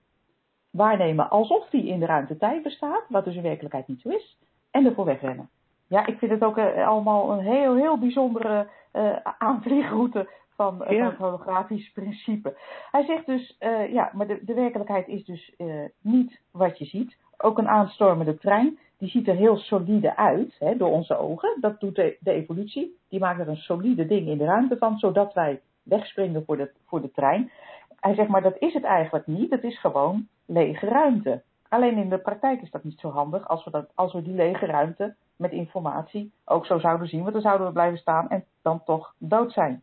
[0.69, 4.37] waarnemen alsof die in de ruimte-tijd bestaat, wat dus in werkelijkheid niet zo is,
[4.71, 5.49] en ervoor wegrennen.
[5.87, 10.97] Ja, ik vind het ook eh, allemaal een heel, heel bijzondere eh, aanvliegroute van, eh,
[10.97, 11.03] Ja.
[11.03, 12.57] van het holografisch principe.
[12.91, 13.57] Hij zegt dus,
[13.89, 15.55] ja, maar de, de werkelijkheid is dus
[16.01, 17.17] niet wat je ziet.
[17.37, 21.57] Ook een aanstormende trein, die ziet er heel solide uit hè, door onze ogen.
[21.61, 22.97] Dat doet de, de evolutie.
[23.09, 26.71] Die maakt er een solide ding in de ruimte van, zodat wij wegspringen voor de,
[26.85, 27.51] voor de trein.
[27.99, 29.51] Hij zegt, maar dat is het eigenlijk niet.
[29.51, 31.41] Het is gewoon lege ruimte.
[31.69, 34.35] Alleen in de praktijk is dat niet zo handig als we, dat, als we die
[34.35, 37.21] lege ruimte met informatie ook zo zouden zien.
[37.21, 39.81] Want dan zouden we blijven staan en dan toch dood zijn.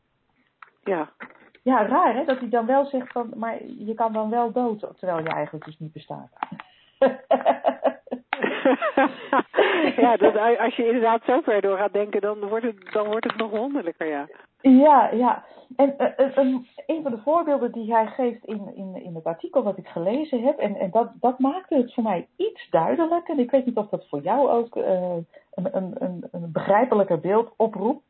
[0.85, 1.09] Ja.
[1.63, 4.81] Ja, raar hè, dat hij dan wel zegt van, maar je kan dan wel dood,
[4.81, 6.31] terwijl je eigenlijk dus niet bestaat.
[10.05, 13.25] ja, dat, als je inderdaad zo ver door gaat denken, dan wordt het, dan wordt
[13.25, 14.29] het nog wonderlijker, ja.
[14.61, 15.45] Ja, ja.
[15.77, 16.37] En eh, eh,
[16.87, 20.43] een, van de voorbeelden die hij geeft in, in, in het artikel wat ik gelezen
[20.43, 23.35] heb, en, en dat, dat maakte het voor mij iets duidelijker.
[23.35, 25.17] En ik weet niet of dat voor jou ook eh,
[25.55, 28.05] een, een, een, begrijpelijker beeld oproept.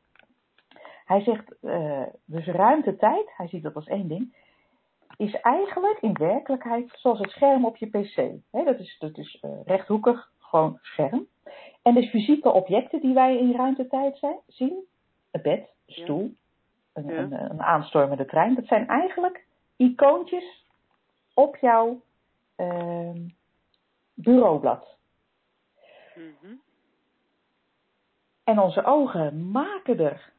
[1.04, 4.34] Hij zegt, eh, dus ruimte-tijd, hij ziet dat als één ding,
[5.16, 8.16] is eigenlijk in werkelijkheid zoals het scherm op je pc.
[8.50, 11.26] Hè, dat is, dat is eh, rechthoekig, gewoon scherm.
[11.82, 14.84] En de fysieke objecten die wij in ruimte-tijd zijn, zien,
[15.30, 16.34] een bed, een stoel,
[16.92, 17.18] een, Ja.
[17.18, 20.64] een, een aanstormende trein, dat zijn eigenlijk icoontjes
[21.34, 22.00] op jouw
[22.56, 23.20] ehm,
[24.14, 24.96] bureaublad.
[26.14, 26.54] Mhm.
[28.44, 30.32] En onze ogen maken er,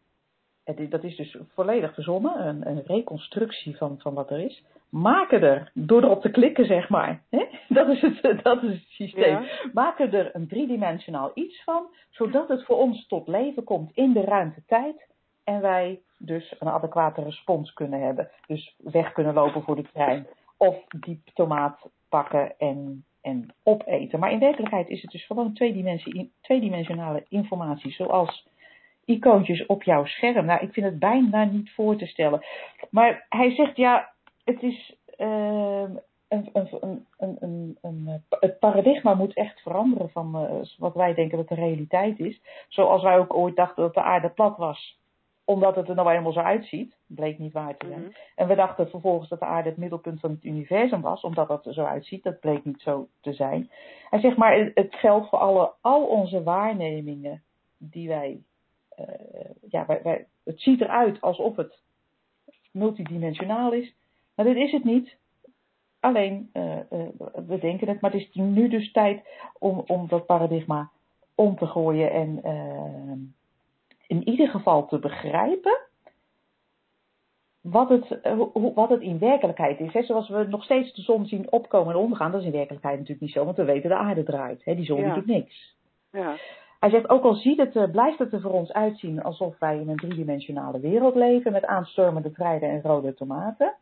[0.75, 5.71] dat is dus volledig verzonnen, een, een reconstructie van, van wat er is, maken er,
[5.73, 7.45] door erop te klikken zeg maar, hè?
[7.67, 9.69] Dat, is het, dat is het systeem, Ja.
[9.73, 14.21] maken er een driedimensionaal iets van, zodat het voor ons tot leven komt in de
[14.21, 15.07] ruimte-tijd
[15.43, 18.29] en wij dus een adequate respons kunnen hebben.
[18.47, 20.27] Dus weg kunnen lopen voor de trein
[20.57, 24.19] of die tomaat pakken en, en opeten.
[24.19, 25.53] Maar in werkelijkheid is het dus gewoon
[26.41, 28.47] tweedimensionale informatie, zoals
[29.09, 30.45] icoontjes op jouw scherm.
[30.45, 32.45] Nou, ik vind het bijna niet voor te stellen.
[32.89, 34.11] Maar hij zegt ja,
[34.43, 35.91] het is ehm,
[36.27, 41.47] een, een, een, een, het paradigma moet echt veranderen van eh, wat wij denken dat
[41.47, 42.41] de realiteit is.
[42.67, 44.97] Zoals wij ook ooit dachten dat de aarde plat was
[45.49, 47.99] omdat het er nou eenmaal zo uitziet, bleek niet waar te zijn.
[47.99, 48.09] Mhm.
[48.35, 51.65] En we dachten vervolgens dat de aarde het middelpunt van het universum was, omdat dat
[51.65, 52.23] er zo uitziet.
[52.23, 53.71] Dat bleek niet zo te zijn.
[54.09, 57.43] Hij zegt maar, het- geldt voor alle, al onze waarnemingen
[57.77, 58.43] die wij,
[59.69, 61.79] ja, wij, wij, het ziet eruit alsof het
[62.71, 63.93] multidimensionaal is.
[64.35, 65.17] Maar dat is het niet.
[65.99, 67.07] Alleen, eh, eh,
[67.47, 69.21] we denken het, maar het is nu dus tijd
[69.59, 70.89] om, om dat paradigma
[71.35, 73.13] om te gooien en eh,
[74.07, 75.79] in ieder geval te begrijpen
[77.61, 80.05] wat het, eh, hoe- wat het in werkelijkheid is.
[80.05, 83.21] Zoals we nog steeds de zon zien opkomen en ondergaan, dat is in werkelijkheid natuurlijk
[83.21, 84.65] niet zo, want we weten de aarde draait.
[84.65, 84.75] Hè.
[84.75, 85.13] Die zon Ja.
[85.13, 85.75] doet niks.
[86.11, 86.35] Ja.
[86.79, 89.79] Hij zegt, ook al ziet het, er, blijft het er voor ons uitzien alsof wij
[89.79, 93.73] in een driedimensionale wereld leven met aanstormende treinen en rode tomaten.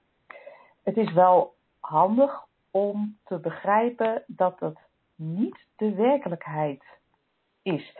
[0.83, 4.79] Het is wel handig om te begrijpen dat het
[5.15, 6.83] niet de werkelijkheid
[7.61, 7.97] is.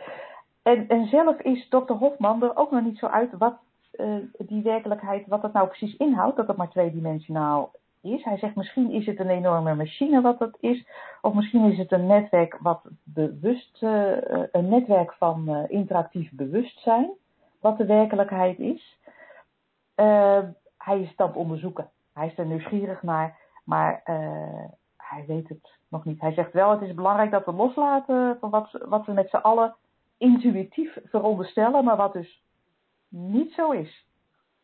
[0.62, 3.58] En, en zelf is dokter Hofman er ook nog niet zo uit wat
[3.90, 7.70] eh, die werkelijkheid, wat dat nou precies inhoudt, dat het maar tweedimensionaal
[8.02, 10.86] Hij zegt misschien is het een enorme machine wat dat is,
[11.20, 16.30] of misschien is het een netwerk wat bewust, eh, eh, een netwerk van eh, interactief
[16.32, 17.10] bewustzijn,
[17.60, 18.98] wat de werkelijkheid is.
[20.78, 21.90] Hij is het aan het onderzoeken.
[22.12, 24.02] Hij is er nieuwsgierig naar, maar
[24.96, 26.20] hij weet het nog niet.
[26.20, 29.36] Hij zegt wel, het is belangrijk dat we loslaten van wat, wat we met z'n
[29.36, 29.74] allen
[30.18, 32.42] intuïtief veronderstellen, maar wat dus
[33.08, 34.07] niet zo is.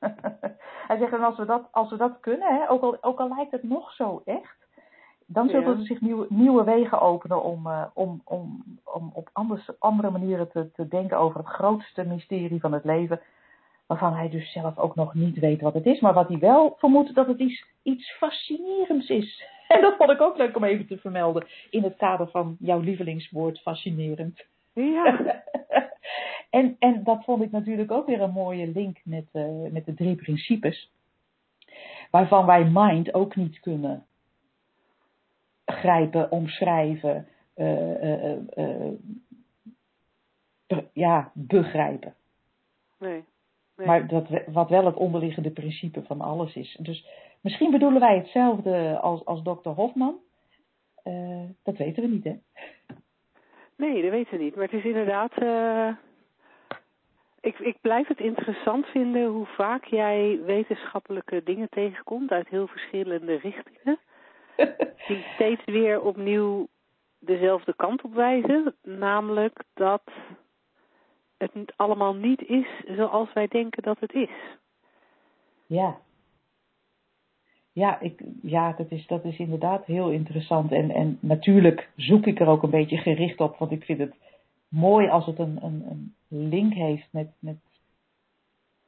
[0.88, 3.28] Hij zegt, en als we dat, als we dat kunnen, hè, ook, al, ook al
[3.36, 4.56] lijkt het nog zo echt,
[5.26, 5.78] dan zullen Ja.
[5.78, 10.50] er zich nieuwe, nieuwe wegen openen om, eh, om, om, om op anders, andere manieren
[10.50, 13.20] te, te denken over het grootste mysterie van het leven.
[13.86, 16.74] Waarvan hij dus zelf ook nog niet weet wat het is, maar wat hij wel
[16.78, 19.42] vermoedt dat het iets, iets fascinerends is.
[19.68, 22.80] En dat vond ik ook leuk om even te vermelden in het kader van jouw
[22.80, 24.44] lievelingswoord fascinerend.
[24.72, 25.42] Ja.
[26.50, 29.94] en, en dat vond ik natuurlijk ook weer een mooie link met, uh, met de
[29.94, 30.92] drie principes.
[32.10, 34.06] Waarvan wij mind ook niet kunnen
[35.64, 38.92] grijpen, omschrijven, uh, uh,
[40.92, 42.14] ja, begrijpen.
[42.98, 43.24] Nee.
[43.76, 43.86] nee.
[43.86, 46.78] Maar dat, wat wel het onderliggende principe van alles is.
[46.80, 47.06] Dus
[47.40, 50.16] misschien bedoelen wij hetzelfde als, als dokter Hofman.
[51.62, 52.36] Dat weten we niet, hè?
[53.76, 54.54] Nee, dat weten we niet.
[54.54, 55.42] Maar het is inderdaad.
[55.42, 55.88] Uh,
[57.40, 63.36] ik, ik blijf het interessant vinden hoe vaak jij wetenschappelijke dingen tegenkomt uit heel verschillende
[63.36, 63.98] richtingen.
[65.08, 66.68] die steeds weer opnieuw
[67.18, 68.74] dezelfde kant op wijzen.
[68.82, 70.02] Namelijk dat
[71.36, 74.56] het allemaal niet is zoals wij denken dat het is.
[75.66, 76.00] Ja.
[77.74, 80.72] Ja, ik, ja dat, is, dat is inderdaad heel interessant.
[80.72, 84.14] En, en natuurlijk zoek ik er ook een beetje gericht op, want ik vind het
[84.68, 86.14] mooi als het een, een, een
[86.48, 87.56] link heeft met, met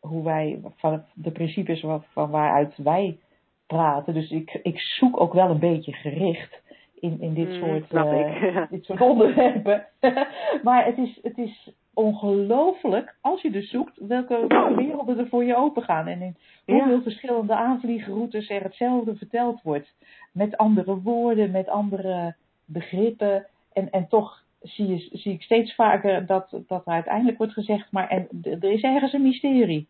[0.00, 3.18] hoe wij, van de principes van waaruit wij
[3.66, 4.14] praten.
[4.14, 6.62] Dus ik, ik zoek ook wel een beetje gericht
[7.00, 9.86] in, in dit, Mm, soort, eh, dit soort onderwerpen.
[10.62, 15.56] maar het is, het is ongelooflijk, als je dus zoekt, welke, werelden er voor je
[15.56, 16.06] open gaan.
[16.06, 17.02] En in hoeveel Ja.
[17.02, 19.94] verschillende aanvliegroutes er hetzelfde verteld wordt.
[20.32, 23.46] Met andere woorden, met andere begrippen.
[23.72, 27.92] En, en toch zie, je, zie ik steeds vaker dat, dat er uiteindelijk wordt gezegd,
[27.92, 29.86] maar en, er is ergens een mysterie.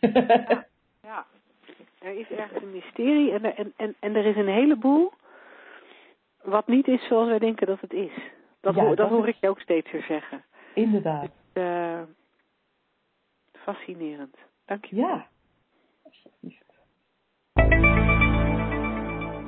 [1.02, 1.24] Ja,
[1.98, 5.12] er is ergens een mysterie en er, en, en, en er is een heleboel
[6.42, 8.12] wat niet is zoals wij denken dat het is.
[8.60, 10.42] Dat, Ja, dat dat hoor is- ik je ook steeds weer zeggen.
[10.74, 11.30] Inderdaad.
[11.52, 12.00] Eh,
[13.52, 14.36] fascinerend.
[14.64, 14.96] Dank je.
[14.96, 15.26] Ja.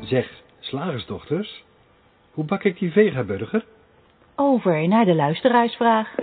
[0.01, 1.65] Zeg, slagersdochters,
[2.33, 3.65] hoe bak ik die vegaburger?
[4.37, 6.15] Over naar de luisteraarsvraag.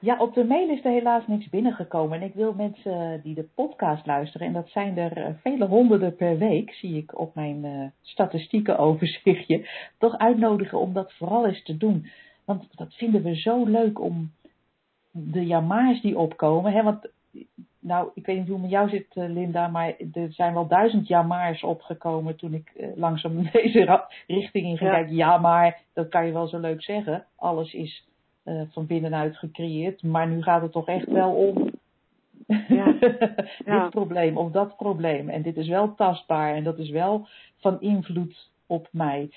[0.00, 2.20] Ja, op de mail is er helaas niks binnengekomen.
[2.20, 6.16] En ik wil mensen die de podcast luisteren, en dat zijn er eh, vele honderden
[6.16, 11.62] per week, zie ik op mijn eh statistieken overzichtje, toch uitnodigen om dat vooral eens
[11.62, 12.06] te doen.
[12.44, 14.30] Want dat vinden we zo leuk om
[15.10, 16.72] de jamaars die opkomen.
[16.72, 16.82] Hè?
[16.82, 17.08] Want,
[17.80, 20.66] nou, ik weet niet hoe het met jou zit, eh, Linda, maar er zijn wel
[20.66, 24.96] duizend jamaars opgekomen toen ik langzaam deze richting in ging Ja.
[24.96, 25.14] kijken.
[25.16, 27.24] Ja, maar dat kan je wel zo leuk zeggen.
[27.36, 28.07] Alles is
[28.48, 30.02] eh, van binnenuit gecreëerd.
[30.02, 31.70] Maar nu gaat het toch echt wel om
[32.68, 32.92] Ja.
[33.00, 33.88] dit Ja.
[33.88, 35.28] probleem of dat probleem.
[35.28, 39.30] En dit is wel tastbaar en dat is wel van invloed op mij.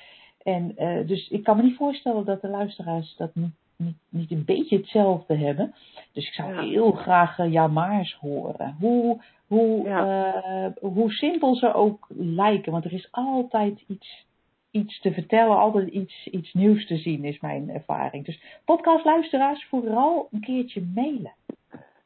[0.43, 4.31] En eh, dus ik kan me niet voorstellen dat de luisteraars dat niet, niet, niet
[4.31, 5.73] een beetje hetzelfde hebben.
[6.13, 6.61] Dus ik zou Ja.
[6.61, 8.75] heel graag uh, jamaars horen.
[8.79, 12.71] Hoe, hoe, hoe simpel ze ook lijken.
[12.71, 14.25] Want er is altijd iets,
[14.71, 18.25] iets te vertellen, altijd iets, iets nieuws te zien, is mijn ervaring.
[18.25, 21.33] Dus podcastluisteraars, vooral een keertje mailen.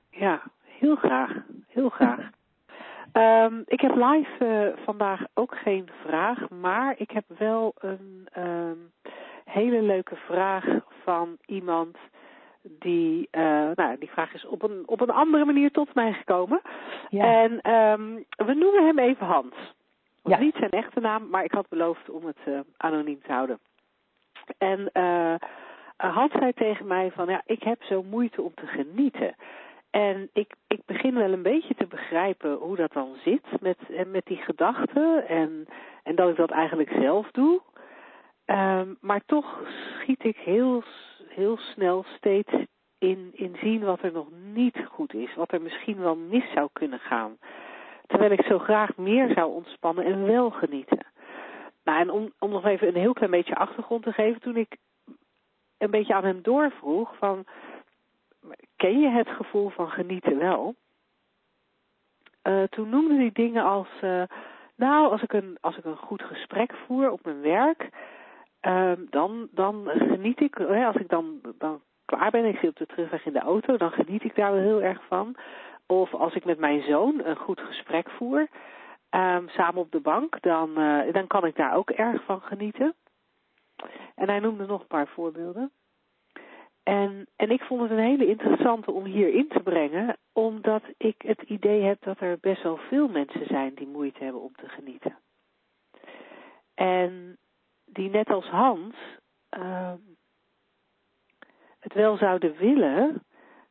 [0.10, 1.43] Ja, heel graag.
[1.67, 2.30] Heel graag.
[3.12, 8.78] Ehm, ik heb live eh, vandaag ook geen vraag, maar ik heb wel een ehm,
[9.45, 10.65] hele leuke vraag
[11.04, 11.97] van iemand
[12.62, 16.62] die, eh, nou, die vraag is op een, op een andere manier tot mij gekomen.
[17.10, 17.43] Ja.
[17.43, 18.13] En ehm,
[18.47, 19.56] we noemen hem even Hans.
[20.25, 20.38] Ja.
[20.38, 23.59] is niet zijn echte naam, maar ik had beloofd om het eh, anoniem te houden.
[24.57, 25.35] En eh
[25.97, 29.35] Hans zei tegen mij van, ja, ik heb zo moeite om te genieten.
[29.89, 34.11] En ik, ik begin wel een beetje te begrijpen hoe dat dan zit met, en
[34.11, 35.27] met die gedachten.
[35.27, 35.65] En,
[36.03, 37.61] en dat ik dat eigenlijk zelf doe.
[38.45, 39.61] Ehm, maar toch
[39.99, 40.83] schiet ik heel,
[41.27, 42.53] heel snel steeds
[42.97, 45.35] in, in zien wat er nog niet goed is.
[45.35, 47.38] Wat er misschien wel mis zou kunnen gaan.
[48.15, 51.06] Terwijl ik zo graag meer zou ontspannen en wel genieten.
[51.84, 54.41] Nou, en om, nog even een heel klein beetje achtergrond te geven.
[54.41, 54.78] Toen ik
[55.78, 57.45] een beetje aan hem doorvroeg van...
[58.75, 60.75] Ken je het gevoel van genieten wel?
[62.41, 63.88] Eh, toen noemde hij dingen als...
[64.01, 64.23] eh,
[64.75, 67.89] nou, als ik, een, als ik een goed gesprek voer op mijn werk...
[68.60, 70.60] ehm, dan, dan geniet ik...
[70.60, 73.77] als ik dan, dan klaar ben, ik zit op de terugweg in de auto...
[73.77, 75.35] dan geniet ik daar wel heel erg van.
[75.88, 78.48] Of als ik met mijn zoon een goed gesprek voer...
[79.10, 80.42] ehm, samen op de bank...
[80.42, 82.96] Dan, eh, dan kan ik daar ook erg van genieten.
[84.15, 85.71] En hij noemde nog een paar voorbeelden.
[86.83, 91.21] En, en ik vond het een hele interessante om hier in te brengen, omdat ik
[91.21, 94.69] het idee heb dat er best wel veel mensen zijn die moeite hebben om te
[94.69, 95.17] genieten.
[96.73, 97.38] En
[97.86, 98.96] die net als Hans
[99.50, 99.98] ehm,
[101.79, 103.23] het wel zouden willen,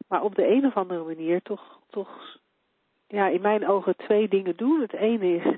[0.08, 2.38] maar op de een of andere manier toch, toch
[3.06, 4.80] ja, in mijn ogen twee dingen doen.
[4.80, 5.56] Het ene is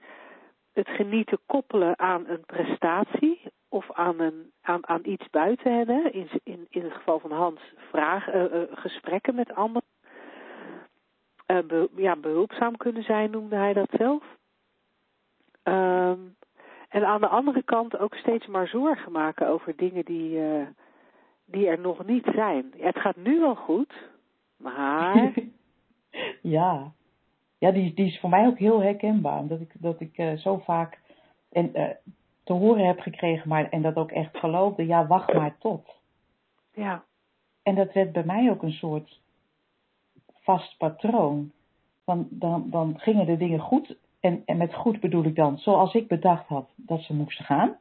[0.73, 6.13] het genieten koppelen aan een prestatie of aan, een, aan, aan iets buiten hen.
[6.13, 7.61] In, in, in het geval van Hans,
[7.91, 9.89] vragen, uh, uh, gesprekken met anderen.
[11.47, 14.23] Be, ja, behulpzaam kunnen zijn, noemde hij dat zelf.
[15.65, 16.37] Um,
[16.89, 20.41] en aan de andere kant ook steeds maar zorgen maken over dingen die,
[21.45, 22.73] die er nog niet zijn.
[22.77, 23.93] Het gaat nu wel goed,
[24.57, 25.33] maar...
[26.43, 26.93] ja,
[27.59, 29.39] ja die, die is voor mij ook heel herkenbaar.
[29.39, 31.01] Omdat ik, dat ik uh, zo vaak
[31.53, 31.89] en, uh,
[32.45, 34.87] te horen heb gekregen maar, en dat ook echt geloofde.
[34.87, 35.95] Ja, wacht maar tot.
[36.75, 37.05] Ja.
[37.63, 39.21] En dat werd bij mij ook een soort
[40.41, 41.53] vast patroon.
[42.05, 43.97] Want dan, dan gingen de dingen goed.
[44.21, 47.77] En, en met goed bedoel ik dan zoals ik bedacht had dat ze moesten gaan.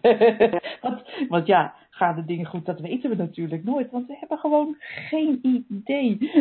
[0.82, 3.90] want, want ja, gaan de dingen goed, dat weten we natuurlijk nooit.
[3.90, 5.38] Want we hebben gewoon geen
[5.68, 6.18] idee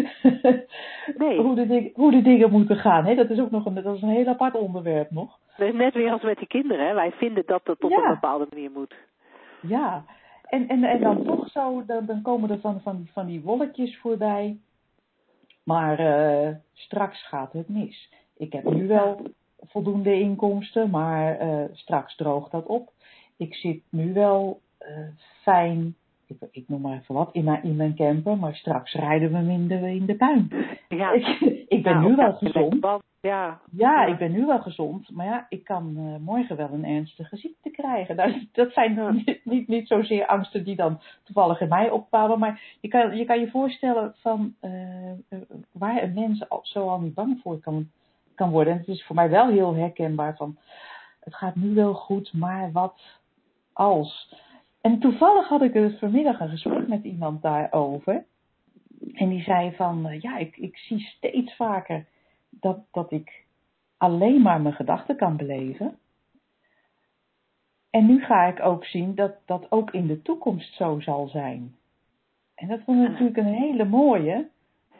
[1.17, 1.39] nee.
[1.41, 3.05] hoe, de ding, hoe de dingen moeten gaan.
[3.05, 3.15] Hè?
[3.15, 5.39] Dat is ook nog een, dat is een heel apart onderwerp nog.
[5.57, 6.87] Net weer als met die kinderen.
[6.87, 6.93] Hè?
[6.93, 8.03] Wij vinden dat het op Ja.
[8.03, 8.95] een bepaalde manier moet.
[9.61, 10.03] Ja,
[10.43, 13.97] en, en, en dan toch zo, dan, dan komen er van, van, van die wolletjes
[13.97, 14.57] voorbij.
[15.63, 18.09] Maar eh, straks gaat het mis.
[18.37, 19.21] Ik heb nu wel
[19.67, 22.89] voldoende inkomsten, maar eh, straks droogt dat op.
[23.37, 24.59] Ik zit nu wel
[25.41, 25.95] fijn,
[26.27, 29.35] ik, ik noem maar even wat, in mijn, in mijn camper, maar straks rijden we
[29.37, 30.51] hem in de, in de puin.
[30.89, 31.11] Ja.
[31.23, 31.27] Ik,
[31.67, 32.77] ik ben Ja, nu wel gezond.
[32.81, 32.99] Ja.
[33.21, 34.05] Ja, Ja.
[34.05, 37.69] ik ben nu wel gezond, maar ja, ik kan eh, morgen wel een ernstige ziekte
[37.69, 38.15] krijgen.
[38.23, 39.11] Nou, dat zijn Ja.
[39.11, 43.25] niet, niet, niet zozeer angsten die dan toevallig in mij opbouwen, maar je kan je,
[43.25, 45.15] kan je voorstellen van eh, eh,
[45.71, 47.89] waar een mens al, zo al niet bang voor kan,
[48.35, 48.73] kan worden.
[48.73, 50.57] En het is voor mij wel heel herkenbaar van,
[51.19, 53.01] het gaat nu wel goed, maar wat
[53.73, 54.35] als?
[54.83, 58.25] En toevallig had ik dus vanmiddag een gesprek met iemand daarover.
[59.13, 62.05] En die zei van, eh, ja, ik, ik zie steeds vaker
[62.49, 63.45] dat, dat ik
[63.97, 65.97] alleen maar mijn gedachten kan beleven.
[67.89, 71.75] En nu ga ik ook zien dat dat ook in de toekomst zo zal zijn.
[72.55, 74.49] En dat vond ik natuurlijk een hele mooie.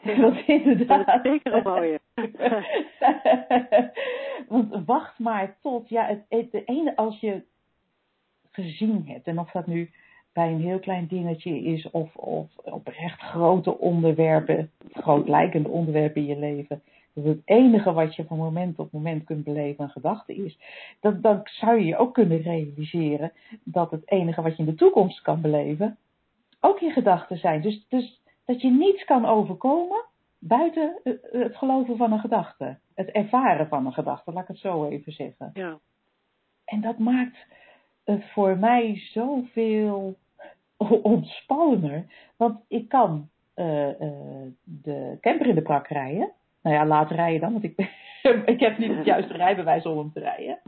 [0.20, 1.06] Dat inderdaad.
[1.06, 2.00] Dat is zeker een mooie.
[4.48, 7.42] Want wacht maar tot, ja, het, het, de ene als je
[8.54, 9.90] gezien hebt, en of dat nu
[10.32, 16.20] bij een heel klein dingetje is of, of op echt grote onderwerpen, groot lijkende onderwerpen
[16.20, 16.82] in je leven,
[17.14, 20.58] dat het enige wat je van moment tot moment kunt beleven een gedachte is,
[21.00, 23.32] dan, dan zou je je ook kunnen realiseren
[23.64, 25.98] dat het enige wat je in de toekomst kan beleven
[26.64, 27.62] ook je gedachten zijn.
[27.62, 30.04] Dus, dus dat je niets kan overkomen
[30.38, 32.78] buiten eh, het geloven van een gedachte.
[32.94, 35.50] Het ervaren van een gedachte, laat ik het zo even zeggen.
[35.54, 35.78] Ja.
[36.64, 37.36] En dat maakt
[38.06, 40.16] voor mij zoveel
[41.02, 42.04] ontspannender.
[42.36, 44.12] Want ik kan eh, eh,
[44.62, 46.32] de camper in de prak rijden.
[46.62, 47.78] Nou ja, laat rijden dan, want ik,
[48.54, 50.58] ik heb niet het juiste rijbewijs om hem te rijden.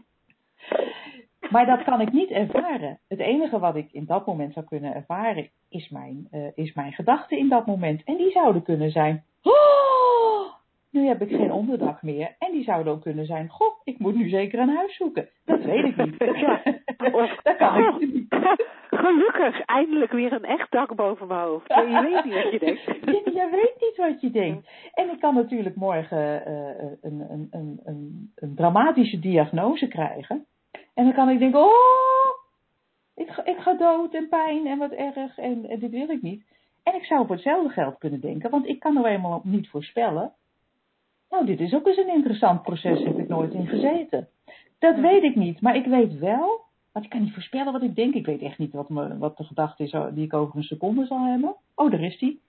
[1.50, 2.98] Maar dat kan ik niet ervaren.
[3.08, 6.92] Het enige wat ik in dat moment zou kunnen ervaren is mijn, eh, is mijn
[6.92, 8.04] gedachten in dat moment.
[8.04, 9.24] En die zouden kunnen zijn.
[9.42, 10.52] "Oh,
[10.96, 12.34] nu heb ik geen onderdak meer.
[12.38, 13.48] En die zouden ook kunnen zijn.
[13.48, 15.28] Goh, ik moet nu zeker een huis zoeken.
[15.44, 16.14] Dat weet ik niet.
[16.46, 16.62] Ja.
[17.42, 18.34] dat kan ik niet.
[18.90, 21.74] Gelukkig, eindelijk weer een echt dak boven mijn hoofd.
[21.74, 22.82] Je weet niet wat je denkt.
[22.84, 24.68] Je, je weet niet wat je denkt.
[24.94, 30.46] En ik kan natuurlijk morgen eh, een, een, een, een, een dramatische diagnose krijgen.
[30.94, 31.70] En dan kan ik denken, oh,
[33.14, 36.22] ik, ga- ik ga dood en pijn en wat erg en, en dit wil ik
[36.22, 36.44] niet.
[36.82, 40.32] En ik zou voor hetzelfde geld kunnen denken, want ik kan nou eenmaal niet voorspellen.
[41.30, 44.28] Nou, dit is ook eens een interessant proces, heb ik nooit in gezeten.
[44.78, 47.94] Dat weet ik niet, maar ik weet wel, want ik kan niet voorspellen wat ik
[47.94, 48.14] denk.
[48.14, 51.06] Ik weet echt niet wat, me, wat de gedachte is die ik over een seconde
[51.06, 51.56] zal hebben.
[51.74, 52.40] Oh, daar is die.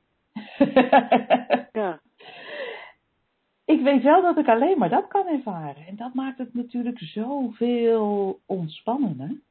[1.71, 1.99] Ja.
[3.75, 5.85] ik weet wel dat ik alleen maar dat kan ervaren.
[5.87, 9.41] En dat maakt het natuurlijk zoveel ontspannender.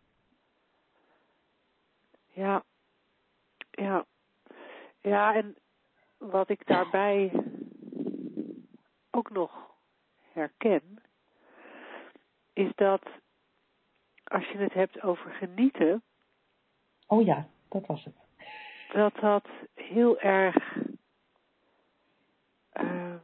[2.32, 2.62] Ja.
[3.70, 4.04] Ja.
[5.00, 5.56] Ja, en
[6.18, 7.32] wat ik daarbij
[9.16, 9.70] ook nog
[10.32, 11.02] herken,
[12.52, 13.02] is dat
[14.24, 16.02] als je het hebt over genieten,
[17.06, 18.14] Oh ja, dat was het.
[18.92, 20.76] dat dat heel erg.
[22.72, 23.14] eh,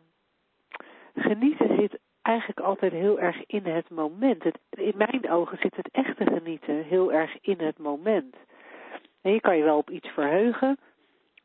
[1.14, 4.42] genieten zit eigenlijk altijd heel erg in het moment.
[4.42, 8.36] Het, in mijn ogen zit het echte genieten heel erg in het moment.
[9.20, 10.78] En je kan je wel op iets verheugen.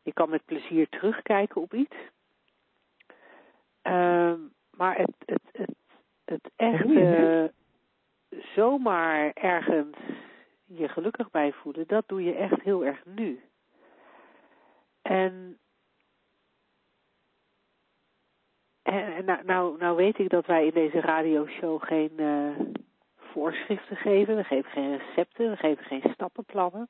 [0.03, 1.95] Je kan met plezier terugkijken op iets.
[3.87, 4.39] Ehm,
[4.71, 5.75] maar het, het, het,
[6.25, 7.53] het echte
[8.55, 9.97] zomaar ergens
[10.65, 13.41] je gelukkig bij voelen, dat doe je echt heel erg nu.
[15.01, 15.57] En,
[18.81, 22.59] en, en nou, nou, nou weet ik dat wij in deze radioshow geen uh,
[23.15, 24.35] voorschriften geven.
[24.35, 26.89] We geven geen recepten, we geven geen stappenplannen.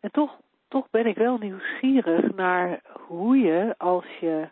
[0.00, 4.48] En toch, toch ben ik wel nieuwsgierig naar hoe je, als je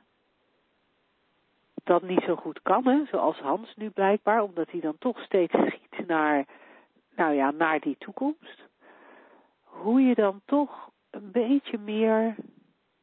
[1.89, 5.53] dat niet zo goed kan, hè, zoals Hans nu blijkbaar, omdat hij dan toch steeds
[5.69, 6.45] schiet naar,
[7.17, 8.63] nou ja, naar die toekomst.
[9.63, 12.35] Hoe je dan toch een beetje meer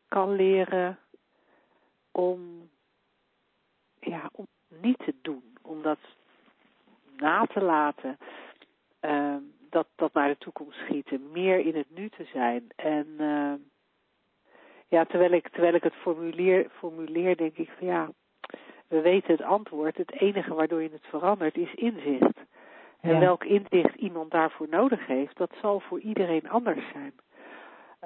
[0.07, 0.99] kan leren
[2.11, 2.69] om,
[3.99, 5.99] ja, om niet te doen, om dat
[7.17, 8.17] na te laten,
[9.01, 9.36] uh,
[9.69, 12.67] dat, dat naar de toekomst schieten, meer in het nu te zijn.
[12.75, 13.53] En uh,
[14.88, 18.09] ja, terwijl ik, terwijl ik het formuleer, formuleer, denk ik van ja,
[18.88, 19.97] we weten het antwoord.
[19.97, 22.38] Het enige waardoor je het verandert is inzicht.
[23.01, 27.13] En welk inzicht iemand daarvoor nodig heeft, dat zal voor iedereen anders zijn.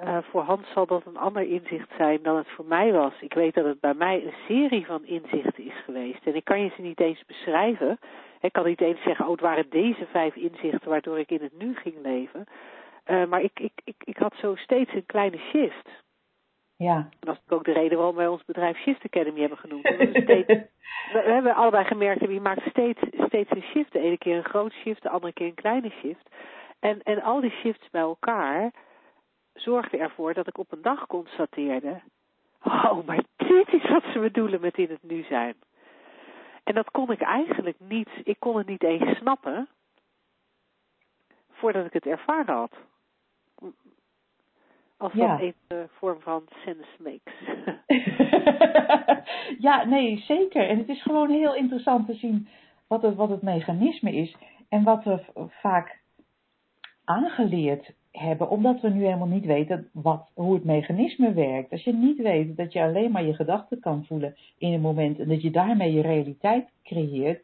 [0.04, 3.12] Uh, voor Hans zal dat een ander inzicht zijn dan het voor mij was.
[3.20, 6.26] Ik weet dat het bij mij een serie van inzichten is geweest.
[6.26, 7.98] En ik kan je ze niet eens beschrijven.
[8.40, 11.58] Ik kan niet eens zeggen, oh het waren deze vijf inzichten waardoor ik in het
[11.58, 12.46] nu ging leven.
[13.06, 15.88] Uh, maar ik, ik, ik, ik had zo steeds een kleine shift.
[16.80, 17.08] Ja.
[17.18, 19.82] Dat is ook de reden waarom wij ons bedrijf Shift Academy hebben genoemd.
[19.82, 20.46] We, steeds,
[21.12, 23.92] we, we, hebben allebei gemerkt, wie maakt steeds, steeds een shift.
[23.92, 26.28] De ene keer een groot shift, de andere keer een kleine shift.
[26.78, 28.70] En, en al die shifts bij elkaar
[29.54, 32.00] zorgden ervoor dat ik op een dag constateerde...
[32.62, 35.54] Oh, maar dit is wat ze bedoelen met in het nu zijn.
[36.64, 39.68] En dat kon ik eigenlijk niet, ik kon het niet eens snappen
[41.52, 42.72] voordat ik het ervaren had.
[45.00, 45.36] Als Ja.
[45.36, 47.34] dat een vorm van sense makes.
[49.66, 50.68] ja, nee, zeker.
[50.68, 52.48] En het is gewoon heel interessant te zien
[52.86, 54.36] wat het, wat het mechanisme is
[54.68, 56.00] en wat we vaak
[57.04, 61.72] aangeleerd hebben, omdat we nu helemaal niet weten wat, hoe het mechanisme werkt.
[61.72, 65.18] Als je niet weet dat je alleen maar je gedachten kan voelen in een moment
[65.18, 67.42] en dat je daarmee je realiteit creëert,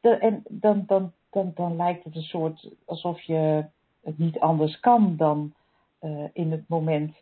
[0.00, 3.64] en dan, dan, dan, dan lijkt het een soort alsof je
[4.02, 5.52] het niet anders kan dan
[6.00, 7.16] eh, in het moment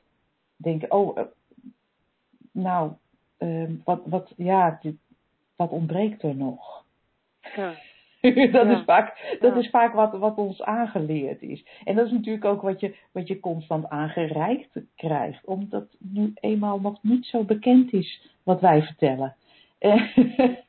[0.56, 1.24] denken, oh, eh,
[2.52, 2.92] nou,
[3.38, 4.96] ehm, wat, wat, ja, dit,
[5.56, 6.84] wat ontbreekt er nog?
[7.56, 7.74] ja.
[8.52, 8.78] dat Ja.
[8.78, 9.58] is vaak, dat Ja.
[9.60, 11.64] is vaak wat, wat ons aangeleerd is.
[11.84, 16.80] En dat is natuurlijk ook wat je, wat je constant aangereikt krijgt, omdat nu eenmaal
[16.80, 19.36] nog niet zo bekend is wat wij vertellen.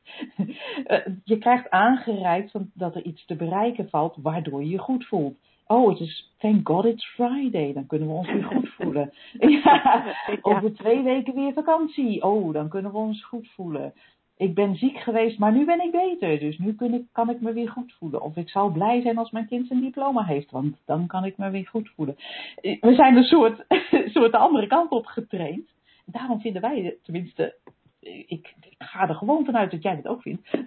[0.86, 5.38] Eh, je krijgt aangereikt dat er iets te bereiken valt waardoor je je goed voelt.
[5.72, 9.13] Oh, het is, thank God it's Friday, dan kunnen we ons weer goed voelen.
[9.39, 12.24] ja, over twee weken weer vakantie.
[12.24, 13.93] Oh, dan kunnen we ons goed voelen.
[14.38, 16.39] Ik ben ziek geweest, maar nu ben ik beter.
[16.39, 18.22] Dus nu kun ik, kan ik me weer goed voelen.
[18.22, 21.38] Of ik zal blij zijn als mijn kind zijn diploma heeft, want dan kan ik
[21.38, 22.15] me weer goed voelen.
[22.55, 23.65] Eh, We zijn een soort,
[24.13, 25.70] soort de andere kant op getraind.
[26.05, 27.55] Daarom vinden wij, tenminste,
[28.00, 30.50] ik, ik ga er gewoon vanuit dat jij het ook vindt.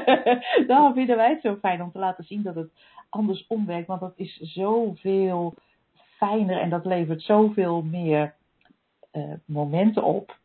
[0.66, 2.70] Daarom vinden wij het zo fijn om te laten zien dat het
[3.08, 3.86] andersom werkt.
[3.86, 5.54] Want dat is zoveel
[6.16, 8.34] fijner en dat levert zoveel meer
[9.10, 10.36] eh, momenten op.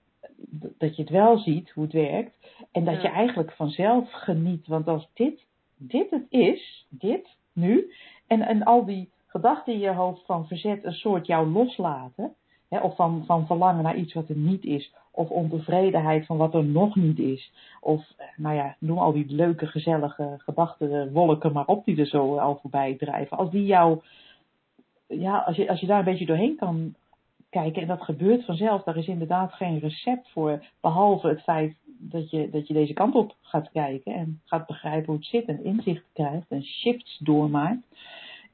[0.77, 2.35] Dat je het wel ziet hoe het werkt.
[2.71, 3.01] En dat Ja.
[3.01, 4.67] je eigenlijk vanzelf geniet.
[4.67, 5.45] Want als dit,
[5.77, 7.93] dit het is, dit, nu.
[8.27, 12.33] En, en al die gedachten in je hoofd van verzet een soort jou loslaten.
[12.73, 14.93] Hè, of van, van verlangen naar iets wat er niet is.
[15.11, 17.51] Of ontevredenheid van wat er nog niet is.
[17.81, 22.07] Of, eh, nou ja, noem al die leuke, gezellige gedachten, wolken maar op die er
[22.07, 23.37] zo al voorbij drijven.
[23.37, 24.01] Als die jou,
[25.07, 26.95] ja, als je, als je daar een beetje doorheen kan
[27.49, 30.65] kijken, en dat gebeurt vanzelf, daar is inderdaad geen recept voor.
[30.81, 35.05] Behalve het feit dat je, dat je deze kant op gaat kijken en gaat begrijpen
[35.05, 37.85] hoe het zit en inzicht krijgt en shifts doormaakt.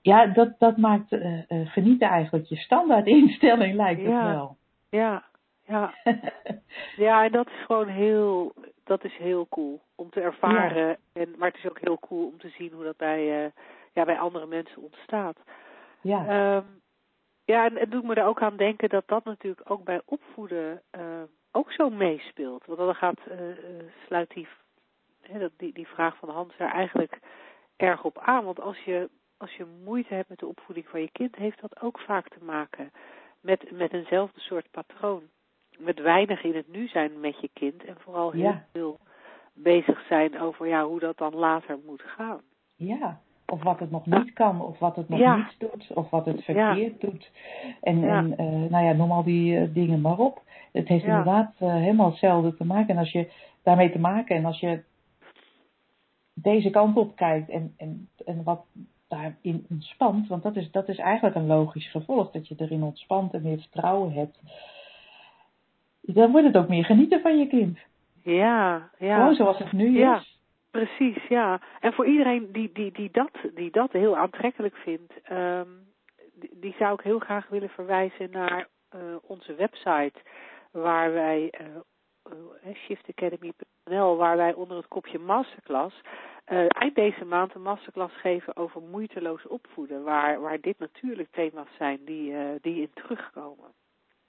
[0.01, 4.23] Ja, dat, dat maakt eh, eh, genieten eigenlijk je standaard instelling, lijkt het Ja.
[4.33, 4.57] wel.
[4.89, 5.23] Ja,
[5.65, 5.93] ja.
[6.95, 10.97] Ja, en dat is gewoon heel, dat is heel cool om te ervaren.
[11.13, 13.51] En, maar het is ook heel cool om te zien hoe dat bij, eh,
[13.93, 15.37] ja, bij andere mensen ontstaat.
[16.01, 16.65] ja, Ehm,
[17.45, 20.81] ja, en het doet me er ook aan denken dat dat natuurlijk ook bij opvoeden
[20.89, 21.01] eh,
[21.51, 22.65] ook zo meespeelt.
[22.65, 23.55] Want dan gaat, eh, eh,
[24.05, 24.47] sluit die,
[25.57, 27.19] die, die vraag van Hans er eigenlijk
[27.77, 28.45] erg op aan.
[28.45, 29.09] Want als je,
[29.39, 32.43] als je moeite hebt met de opvoeding van je kind, heeft dat ook vaak te
[32.43, 32.91] maken
[33.41, 35.21] met, met eenzelfde soort patroon.
[35.77, 38.65] Met weinig in het nu zijn met je kind en vooral heel Ja.
[38.71, 38.99] veel
[39.53, 42.41] bezig zijn over ja, hoe dat dan later moet gaan.
[42.75, 43.19] ja.
[43.45, 45.35] Of wat het nog niet kan, of wat het nog Ja.
[45.35, 46.73] niet doet, of wat het Ja.
[46.73, 47.31] verkeerd doet.
[47.81, 48.17] En, Ja.
[48.17, 50.41] en eh, nou ja, noem al die eh, dingen maar op.
[50.71, 52.89] Het heeft inderdaad eh, helemaal hetzelfde te maken.
[52.89, 53.31] En als je
[53.63, 54.83] daarmee te maken en als je
[56.33, 58.65] deze kant op kijkt en, en, en wat
[59.09, 63.33] daarin ontspant, want dat is, dat is eigenlijk een logisch gevolg, dat je erin ontspant
[63.33, 64.39] en meer vertrouwen hebt,
[66.01, 67.77] dan wordt het ook meer genieten van je kind.
[68.23, 69.15] Ja, ja.
[69.15, 70.17] Gewoon zoals het nu Ja.
[70.17, 70.37] is.
[70.71, 71.61] Precies, ja.
[71.79, 75.67] En voor iedereen die, die, die, dat, die dat heel aantrekkelijk vindt, ehm,
[76.33, 80.13] die, die zou ik heel graag willen verwijzen naar eh, onze website,
[80.71, 81.65] waar wij, eh
[82.23, 82.35] eh,
[83.89, 86.01] shiftacademy.nl, waar wij onder het kopje masterclass
[86.45, 91.75] eh, eind deze maand een masterclass geven over moeiteloos opvoeden, waar, waar dit natuurlijk thema's
[91.77, 93.67] zijn die, eh, die in terugkomen.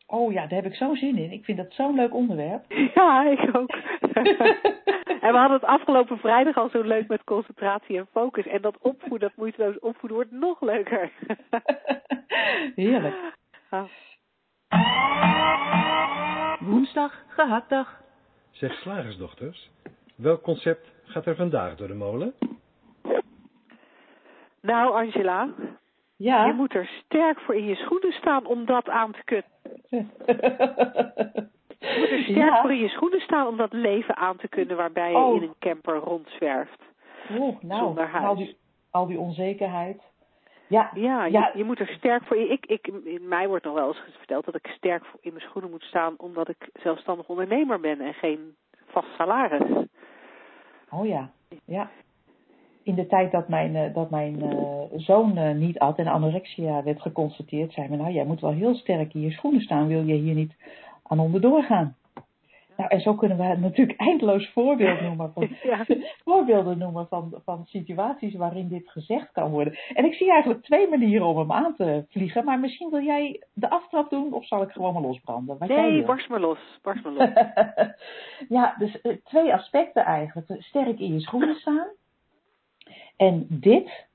[0.07, 1.33] Oh ja, daar heb ik zo'n zin in.
[1.33, 2.65] Ik vind dat zo'n leuk onderwerp.
[2.95, 3.71] Ja, ik ook.
[5.25, 8.47] en we hadden het afgelopen vrijdag al zo leuk met concentratie en focus.
[8.47, 11.13] En dat opvoeden, dat moeiteloos opvoeden, wordt nog leuker.
[12.75, 13.17] Heerlijk.
[13.71, 13.87] Ja.
[16.61, 18.01] Woensdag, gehaktdag.
[18.61, 19.71] Zeg slagersdochters,
[20.17, 22.35] welk concept gaat er vandaag door de molen?
[24.63, 25.49] Nou, Angela,
[26.17, 26.47] je Ja.
[26.53, 29.51] moet er sterk voor in je schoenen staan om dat aan te kunnen.
[29.89, 30.07] Je
[31.99, 32.61] moet er sterk ja.
[32.61, 35.37] voor in je schoenen staan om dat leven aan te kunnen waarbij je Oh.
[35.37, 36.83] in een camper rondzwerft.
[37.39, 38.25] Oeh, nou, Zonder huis.
[38.27, 38.57] al die,
[38.91, 40.03] al die onzekerheid.
[40.71, 41.51] Ja, Ja, je, Ja.
[41.55, 42.37] je moet er sterk voor.
[42.37, 45.71] Ik, ik, in mij wordt nog wel eens verteld dat ik sterk in mijn schoenen
[45.71, 48.55] moet staan omdat ik zelfstandig ondernemer ben en geen
[48.87, 49.87] vast salaris.
[50.91, 51.31] oh ja,
[51.65, 51.91] ja.
[52.83, 56.83] In de tijd dat mijn, eh, dat mijn eh, zoon eh, niet at en anorexia
[56.83, 60.03] werd geconstateerd, zei men, nou, jij moet wel heel sterk in je schoenen staan, wil
[60.03, 60.57] je hier niet
[61.03, 61.97] aan onderdoor gaan.
[62.81, 65.85] Nou, en zo kunnen we natuurlijk eindeloos voorbeeld noemen van, Ja.
[66.25, 69.79] voorbeelden noemen van, van situaties waarin dit gezegd kan worden.
[69.95, 73.43] En ik zie eigenlijk twee manieren om hem aan te vliegen, maar misschien wil jij
[73.53, 75.59] de aftrap doen of zal ik gewoon maar losbranden?
[75.59, 76.59] Wat Nee, barst maar los.
[76.83, 77.29] Barst maar los.
[78.59, 80.63] ja, dus eh, twee aspecten eigenlijk.
[80.63, 81.89] Sterk in je schoenen staan
[83.17, 84.07] en dit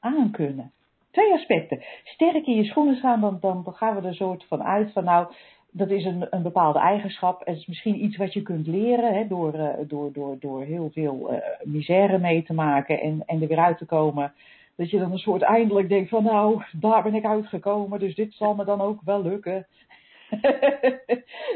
[0.00, 0.72] aankunnen.
[1.10, 1.82] Twee aspecten.
[2.04, 5.34] Sterk in je schoenen staan, dan, dan gaan we er soort van uit van nou,
[5.76, 7.42] dat is een, een bepaalde eigenschap.
[7.44, 10.90] Het is misschien iets wat je kunt leren hè, door, eh, door, door, door heel
[10.92, 14.32] veel eh, misère mee te maken en, en er weer uit te komen.
[14.76, 18.34] Dat je dan een soort eindelijk denkt van nou, daar ben ik uitgekomen, dus dit
[18.34, 19.66] zal me dan ook wel lukken.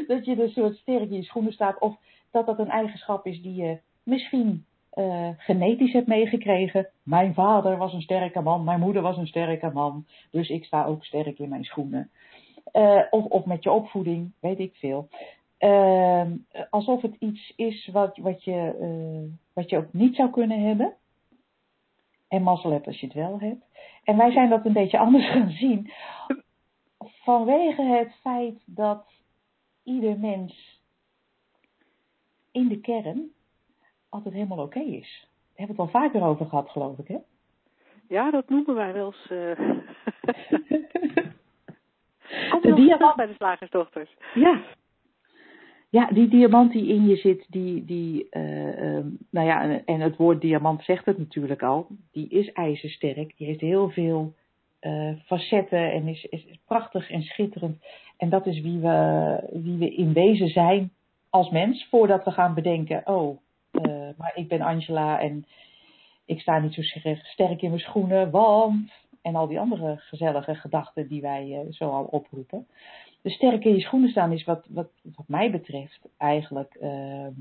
[0.07, 1.79] dat je er een soort sterk in je schoenen staat.
[1.79, 1.95] Of
[2.31, 6.89] dat dat een eigenschap is die je misschien eh, genetisch hebt meegekregen.
[7.03, 10.05] Mijn vader was een sterke man, mijn moeder was een sterke man.
[10.31, 12.09] Dus ik sta ook sterk in mijn schoenen.
[12.71, 15.09] Eh, of, of met je opvoeding, weet ik veel.
[15.57, 16.37] Ehm,
[16.69, 20.93] alsof het iets is wat, wat, je, eh, wat je ook niet zou kunnen hebben.
[22.27, 23.63] En mazzel hebt als je het wel hebt.
[24.03, 25.91] En wij zijn dat een beetje anders gaan zien.
[26.97, 29.05] Vanwege het feit dat
[29.83, 30.81] ieder mens
[32.51, 33.31] in de kern
[34.09, 35.27] altijd helemaal oké is.
[35.29, 37.17] Daar hebben we het al vaker over gehad, geloof ik, hè?
[38.07, 39.27] Ja, dat noemen wij wel eens.
[42.61, 44.15] De diamant- bij de slagersdochters.
[44.33, 44.61] Ja.
[45.91, 50.17] Ja, die diamant die in je zit, die, die eh, ehm, nou ja, en, het
[50.17, 53.37] woord diamant zegt het natuurlijk al, die is ijzersterk.
[53.37, 54.33] Die heeft heel veel
[54.79, 57.85] eh, facetten en is, is, is prachtig en schitterend.
[58.17, 60.91] En dat is wie we, wie we in wezen zijn
[61.29, 63.37] als mens, voordat we gaan bedenken, oh,
[63.71, 65.45] eh, maar ik ben Angela en
[66.25, 66.81] ik sta niet zo
[67.23, 68.91] sterk in mijn schoenen, want...
[69.21, 72.67] En al die andere gezellige gedachten die wij eh, zo al oproepen.
[73.21, 77.33] Dus sterk in je schoenen staan is wat, wat, wat mij betreft eigenlijk ehm,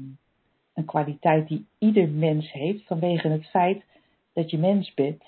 [0.74, 3.85] een kwaliteit die ieder mens heeft vanwege het feit
[4.33, 5.24] dat je mens bent.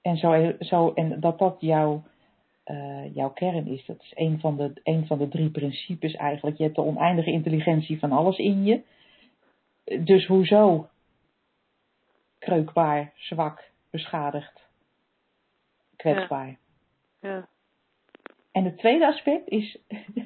[0.00, 2.02] En, zo, zo, en dat dat jouw,
[2.64, 3.84] eh, jouw kern is.
[3.86, 6.56] Dat is een van, de, een van de drie principes eigenlijk.
[6.56, 8.82] Je hebt de oneindige intelligentie van alles in je.
[10.04, 10.88] Dus hoezo
[12.38, 14.65] kreukbaar, zwak, beschadigd,
[15.96, 16.56] kwetsbaar.
[17.20, 17.48] Ja.
[18.52, 19.78] En het tweede aspect is,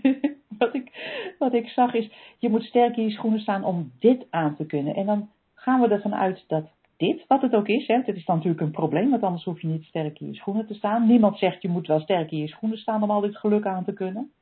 [0.59, 0.93] wat ik,
[1.39, 4.67] wat ik zag is, je moet sterk in je schoenen staan om dit aan te
[4.67, 4.95] kunnen.
[4.95, 6.65] En dan gaan we ervan uit dat
[6.97, 9.61] dit, wat het ook is, hè, het is dan natuurlijk een probleem, want anders hoef
[9.61, 11.07] je niet sterk in je schoenen te staan.
[11.07, 13.85] Niemand zegt je moet wel sterk in je schoenen staan om al dit geluk aan
[13.85, 14.33] te kunnen.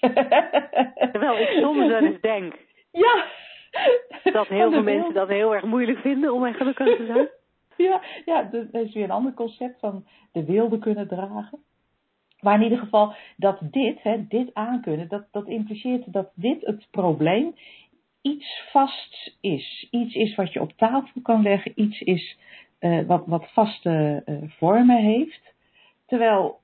[1.12, 2.54] Terwijl ik soms wel eens denk
[2.92, 3.24] Ja.
[4.32, 7.28] dat heel veel mensen dat heel erg moeilijk vinden om echt gelukkig te zijn.
[7.88, 11.58] Ja, ja, dat is weer een ander concept van de wilde kunnen dragen.
[12.40, 16.86] Maar in ieder geval, dat dit, hè, dit aankunnen, dat, dat impliceert dat dit het
[16.90, 17.54] probleem
[18.22, 19.88] iets vast is.
[19.90, 22.38] Iets is wat je op tafel kan leggen, iets is
[22.78, 25.54] eh, wat, wat vaste eh, vormen heeft.
[26.06, 26.60] Terwijl,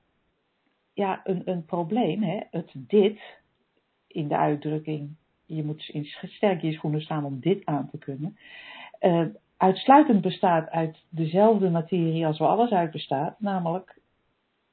[0.93, 3.19] ja, een, een probleem, hè, het dit,
[4.07, 8.37] in de uitdrukking, je moet in sterk je schoenen staan om dit aan te kunnen,
[8.99, 9.25] eh,
[9.59, 13.97] uitsluitend bestaat uit dezelfde materie als waar alles uit bestaat, namelijk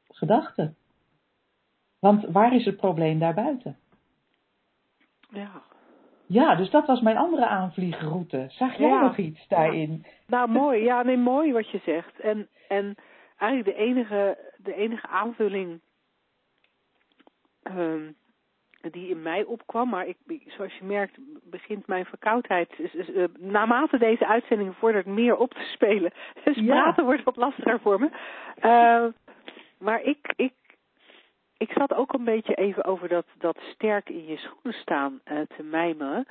[0.08, 0.76] gedachten.
[1.98, 3.76] Want waar is het probleem daarbuiten?
[5.30, 5.50] Ja.
[6.26, 8.46] Ja, dus dat was mijn andere aanvliegroute.
[8.48, 9.00] Zag jij Ja.
[9.00, 10.06] nog iets daarin?
[10.26, 10.82] Nou, mooi.
[10.82, 12.20] Ja, nee, mooi wat je zegt.
[12.20, 12.94] En, en
[13.36, 15.80] eigenlijk de enige, de enige aanvulling
[17.62, 18.12] ehm,
[18.92, 20.16] die in mij opkwam, maar ik,
[20.46, 21.18] zoals je merkt,
[21.50, 26.12] begint mijn verkoudheid, is, eh, naarmate deze uitzending vordert, meer op te spelen.
[26.44, 26.64] Dus Ja.
[26.82, 28.08] praten wordt wat lastiger voor me.
[28.56, 29.04] Eh,
[29.78, 30.52] maar ik, ik,
[31.56, 35.38] ik zat ook een beetje even over dat, dat sterk in je schoenen staan eh,
[35.56, 36.26] te mijmeren.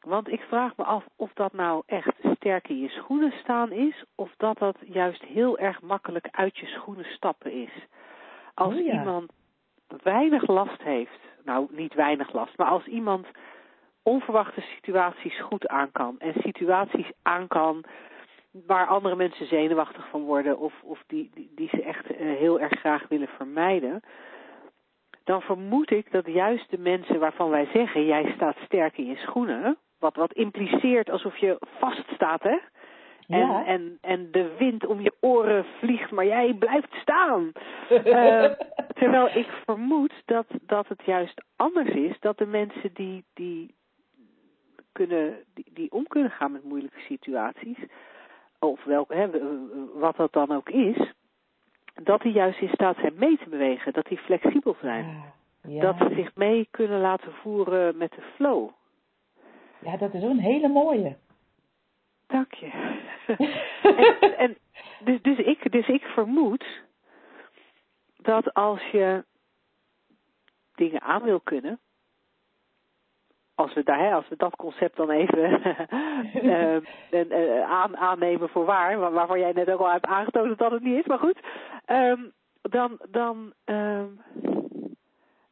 [0.00, 4.04] Want ik vraag me af of dat nou echt sterk in je schoenen staan is,
[4.14, 7.70] of dat dat juist heel erg makkelijk uit je schoenen stappen is.
[8.54, 8.92] Als Oh ja.
[8.92, 9.32] iemand
[10.02, 13.26] weinig last heeft, nou niet weinig last, maar als iemand
[14.02, 17.84] onverwachte situaties goed aan kan en situaties aan kan
[18.66, 22.78] waar andere mensen zenuwachtig van worden of, of die, die, ze echt eh, heel erg
[22.80, 24.02] graag willen vermijden,
[25.24, 29.16] dan vermoed ik dat juist de mensen waarvan wij zeggen jij staat sterk in je
[29.16, 32.58] schoenen, wat, wat impliceert alsof je vast staat, hè?
[33.28, 33.64] En, Ja.
[33.66, 37.52] en, en de wind om je oren vliegt, maar jij blijft staan.
[37.88, 38.50] Eh,
[39.00, 43.74] terwijl ik vermoed dat, dat het juist anders is, dat de mensen die, die,
[44.92, 47.78] kunnen, die, die om kunnen gaan met moeilijke situaties,
[48.58, 49.28] of welk, hè,
[49.94, 51.12] wat dat dan ook is,
[52.02, 55.04] dat die juist in staat zijn mee te bewegen, dat die flexibel zijn.
[55.04, 55.80] Ja, ja.
[55.80, 58.68] Dat ze zich mee kunnen laten voeren met de flow.
[59.78, 61.16] ja, dat is ook een hele mooie.
[62.26, 62.70] Dank je.
[64.20, 64.56] en, en
[65.04, 66.64] dus, dus, ik, dus ik vermoed
[68.16, 69.24] dat als je
[70.74, 71.80] dingen aan wil kunnen,
[73.54, 75.62] als we, daar, hè, als we dat concept dan even
[76.32, 76.74] eh,
[77.10, 80.70] en, eh, aan, aannemen voor waar, waar- waarvan jij net ook al hebt aangetoond dat
[80.70, 81.38] het niet is, maar goed,
[81.84, 82.20] ehm,
[82.62, 84.06] dan, dan ehm,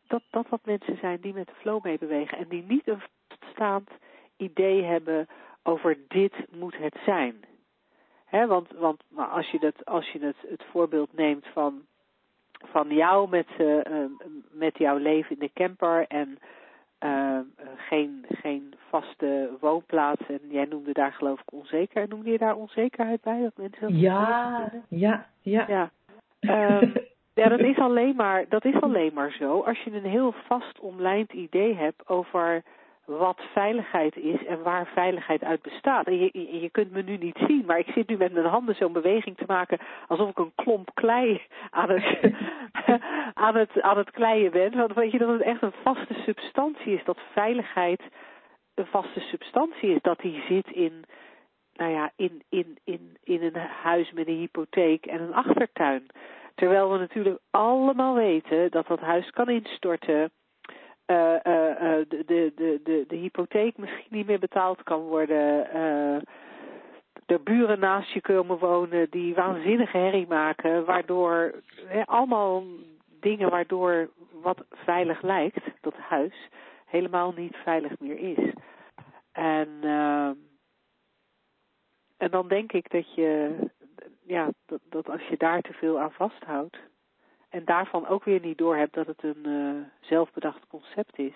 [0.07, 3.91] dat dat wat mensen zijn die met de flow meebewegen en die niet een vaststaand
[4.37, 5.27] idee hebben
[5.63, 7.45] over dit moet het zijn.
[8.25, 11.83] Hè, want want maar als je, dat, als je het, het voorbeeld neemt van,
[12.65, 14.05] van jou met, eh,
[14.51, 16.39] met jouw leven in de camper en
[16.99, 17.39] eh,
[17.77, 22.09] geen, geen vaste woonplaats en jij noemde daar geloof ik onzeker.
[22.09, 23.41] Noemde je daar onzekerheid bij?
[23.41, 25.65] Dat mensen dat Ja, ja, ja.
[25.69, 25.91] Ja.
[26.41, 26.91] Ehm,
[27.35, 30.81] ja, dat is, alleen maar, dat is alleen maar zo als je een heel vast
[30.81, 32.63] omlijnd idee hebt over
[33.05, 36.07] wat veiligheid is en waar veiligheid uit bestaat.
[36.07, 38.75] En je, je, kunt me nu niet zien, maar ik zit nu met mijn handen
[38.75, 39.79] zo'n beweging te maken
[40.09, 42.33] alsof ik een klomp klei aan het,
[43.47, 44.77] aan het, aan het kleien ben.
[44.77, 48.03] Want weet je dat het echt een vaste substantie is, dat veiligheid
[48.75, 51.05] een vaste substantie is, dat die zit in,
[51.75, 56.07] nou ja, in, in, in, in een huis met een hypotheek en een achtertuin.
[56.55, 60.31] Terwijl we natuurlijk allemaal weten dat dat huis kan instorten,
[62.09, 66.21] de, de, de, de, de hypotheek misschien niet meer betaald kan worden, eh,
[67.27, 71.55] er buren naast je komen wonen die waanzinnige herrie maken, waardoor
[72.05, 72.65] allemaal
[73.21, 74.11] dingen waardoor
[74.43, 76.49] wat veilig lijkt, dat huis,
[76.87, 78.53] helemaal niet veilig meer is.
[79.33, 79.69] En,
[82.17, 83.57] en dan denk ik dat je,
[84.27, 86.79] ja, dat, dat als je daar te veel aan vasthoudt,
[87.53, 91.35] en daarvan ook weer niet doorhebt dat het een uh, zelfbedacht concept is,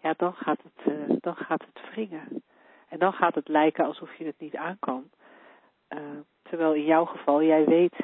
[0.00, 2.42] ja, dan gaat het, uh, dan gaat het wringen.
[2.88, 5.10] En dan gaat het lijken alsof je het niet aan kan.
[5.88, 5.98] Uh,
[6.42, 7.96] terwijl in jouw geval, jij weet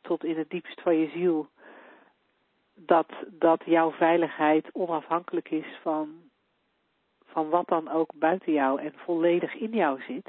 [0.00, 1.48] tot in het diepst van je ziel
[2.74, 6.22] dat, dat jouw veiligheid onafhankelijk is van,
[7.24, 10.28] van wat dan ook buiten jou en volledig in jou zit.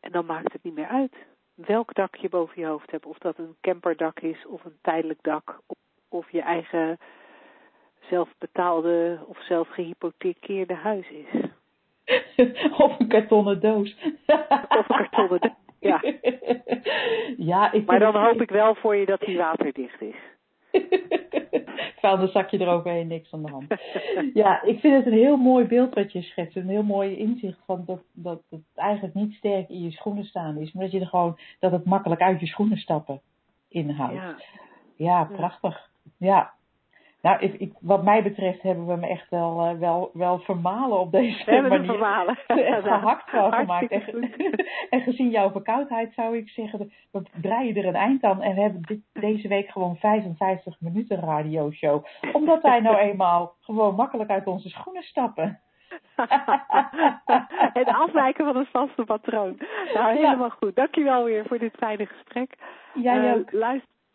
[0.00, 1.14] En dan maakt het niet meer uit
[1.56, 3.06] welk dak je boven je hoofd hebt.
[3.06, 5.60] Of dat een camperdak is of een tijdelijk dak.
[5.66, 5.78] Of,
[6.08, 6.98] of je eigen
[8.00, 11.40] zelfbetaalde of zelf gehypothekeerde huis is.
[12.84, 13.96] of een kartonnen doos.
[14.68, 16.02] of een kartonnen doos, ja.
[17.36, 20.16] ja ik maar dan hoop ik wel voor je dat die waterdicht is.
[22.32, 23.66] Zakje eroverheen, niks aan de hand.
[24.34, 26.56] ja, ik vind het een heel mooi beeld wat je schetst.
[26.56, 30.56] Een heel mooi inzicht van dat, dat het eigenlijk niet sterk in je schoenen staan
[30.56, 30.72] is.
[30.72, 33.20] Maar dat je er gewoon, dat het makkelijk uit je schoenen stappen
[33.68, 34.14] inhoudt.
[34.14, 34.36] Ja,
[34.96, 35.90] ja prachtig.
[36.16, 36.55] Ja.
[37.26, 40.98] Nou, ik, ik, wat mij betreft hebben we me echt wel, uh, wel, wel vermalen
[40.98, 41.86] op deze we hebben manier.
[41.86, 42.36] vermalen.
[42.46, 43.90] echt gehakt van gemaakt.
[43.90, 44.32] En,
[44.90, 48.42] en gezien jouw verkoudheid zou ik zeggen, we draaien er een eind aan.
[48.42, 52.04] En we hebben dit, deze week gewoon 55 minuten radioshow.
[52.32, 55.60] Omdat wij nou eenmaal gewoon makkelijk uit onze schoenen stappen.
[57.72, 59.58] en afwijken van het vaste patroon.
[59.94, 60.56] Nou, helemaal ja.
[60.60, 60.76] goed.
[60.76, 62.54] Dankjewel weer voor dit fijne gesprek.
[62.94, 63.52] Jij ook.
[63.52, 63.60] Uh,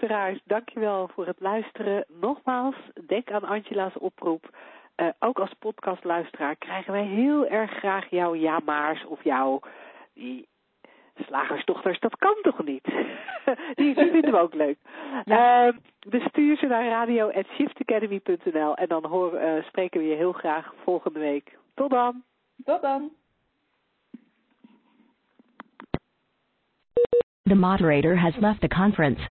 [0.02, 2.06] luisteraars, dankjewel voor het luisteren.
[2.08, 2.76] Nogmaals,
[3.08, 4.49] denk aan Angela's oproep.
[4.95, 9.60] eh, ook als podcastluisteraar krijgen wij heel erg graag jouw ja-maars of jouw
[10.14, 10.47] die
[11.16, 11.99] slagersdochters.
[11.99, 12.84] Dat kan toch niet?
[13.76, 14.78] die, die vinden we ook leuk.
[15.26, 15.68] Uh,
[15.99, 21.20] dus stuur ze naar radio.shiftacademy.nl en dan horen, uh, spreken we je heel graag volgende
[21.20, 21.58] week.
[21.74, 22.24] Tot dan.
[22.66, 23.12] Tot dan.
[27.43, 29.30] The moderator has left the conference.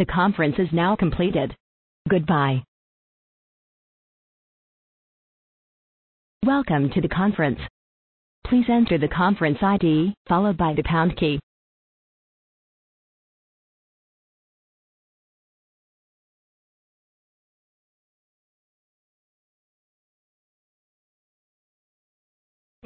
[0.00, 1.54] The conference is now completed.
[2.08, 2.64] Goodbye.
[6.46, 7.60] Welcome to the conference.
[8.46, 11.38] Please enter the conference ID, followed by the pound key.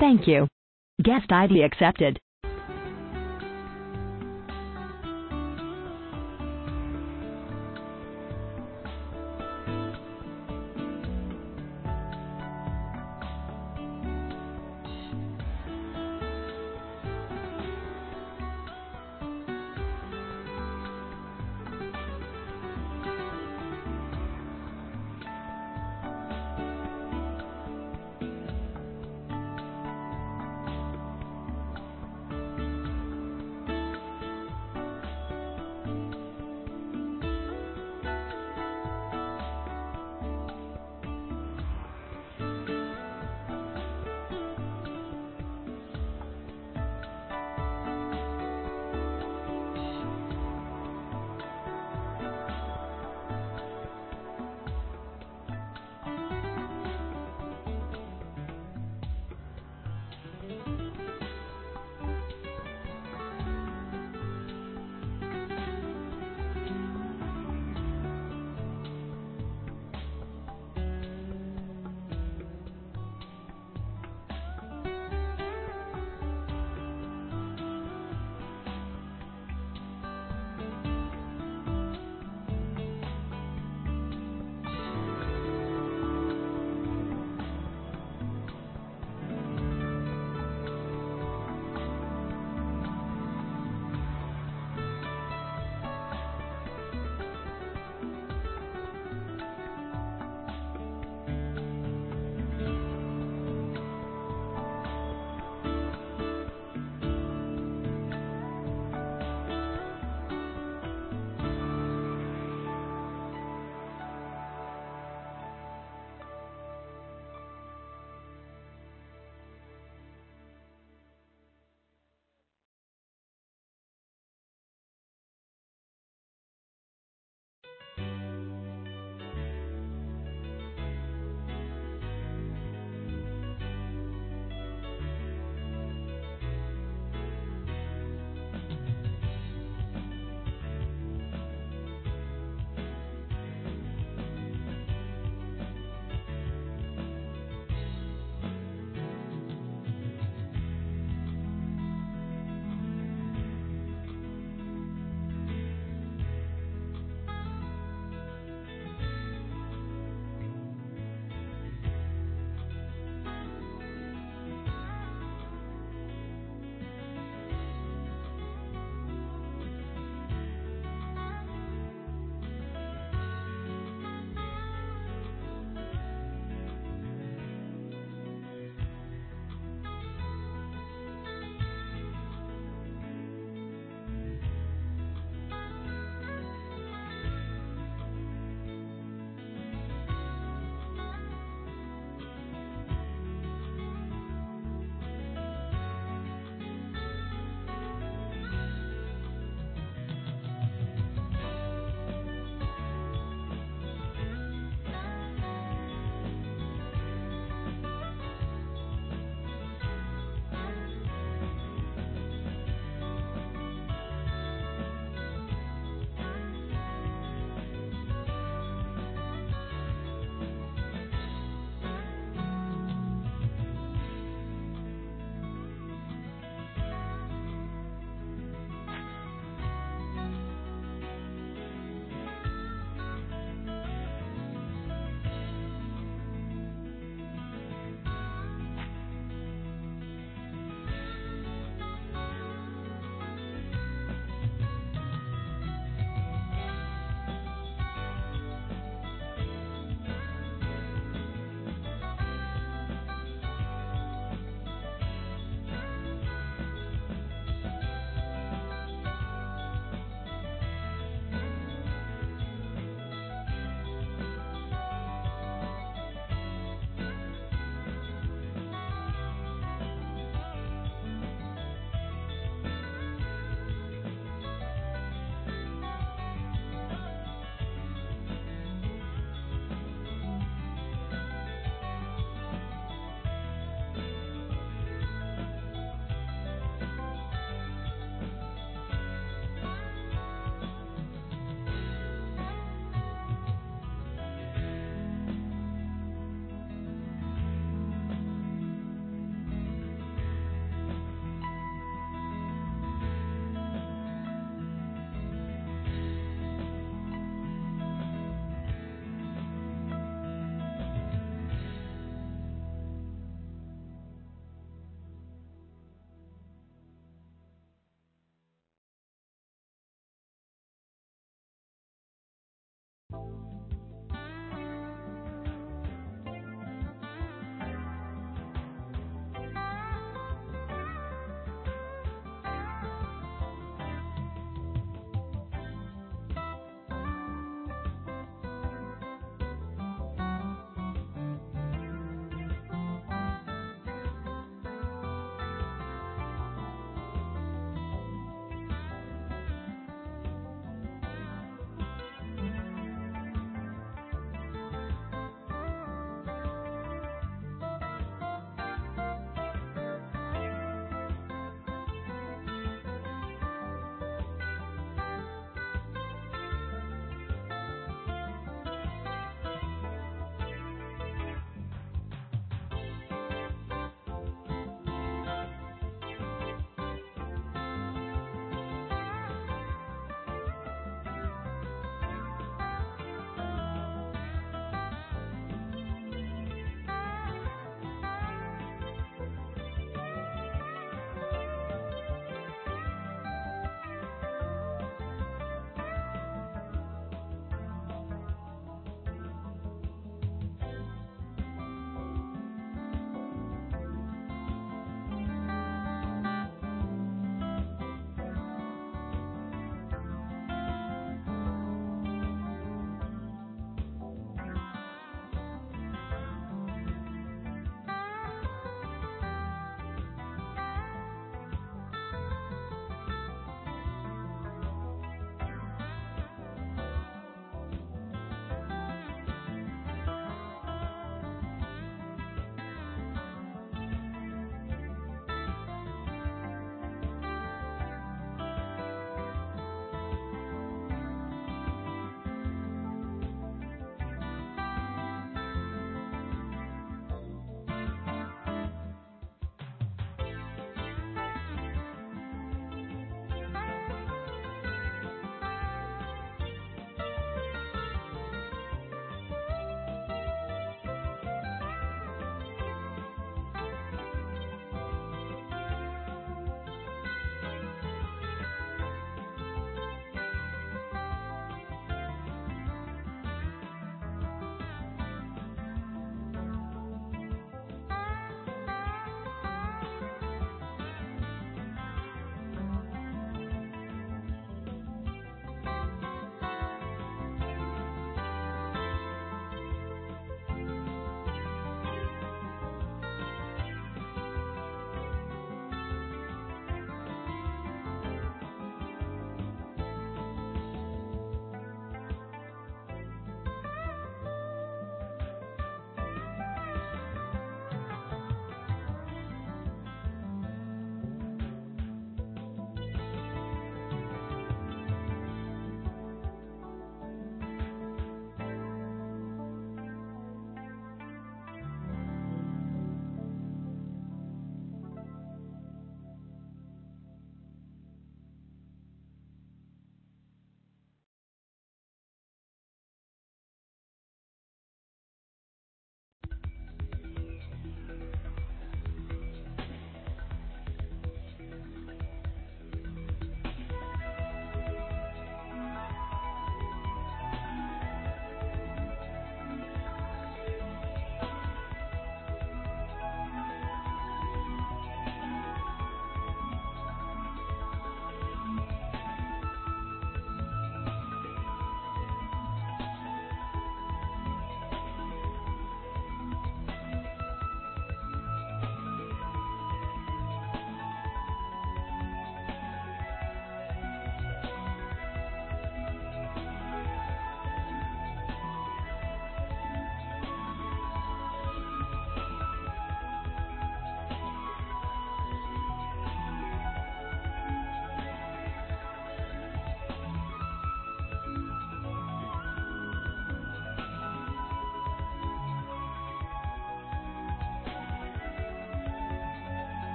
[0.00, 0.48] Thank you.
[1.00, 2.18] Guest ID accepted.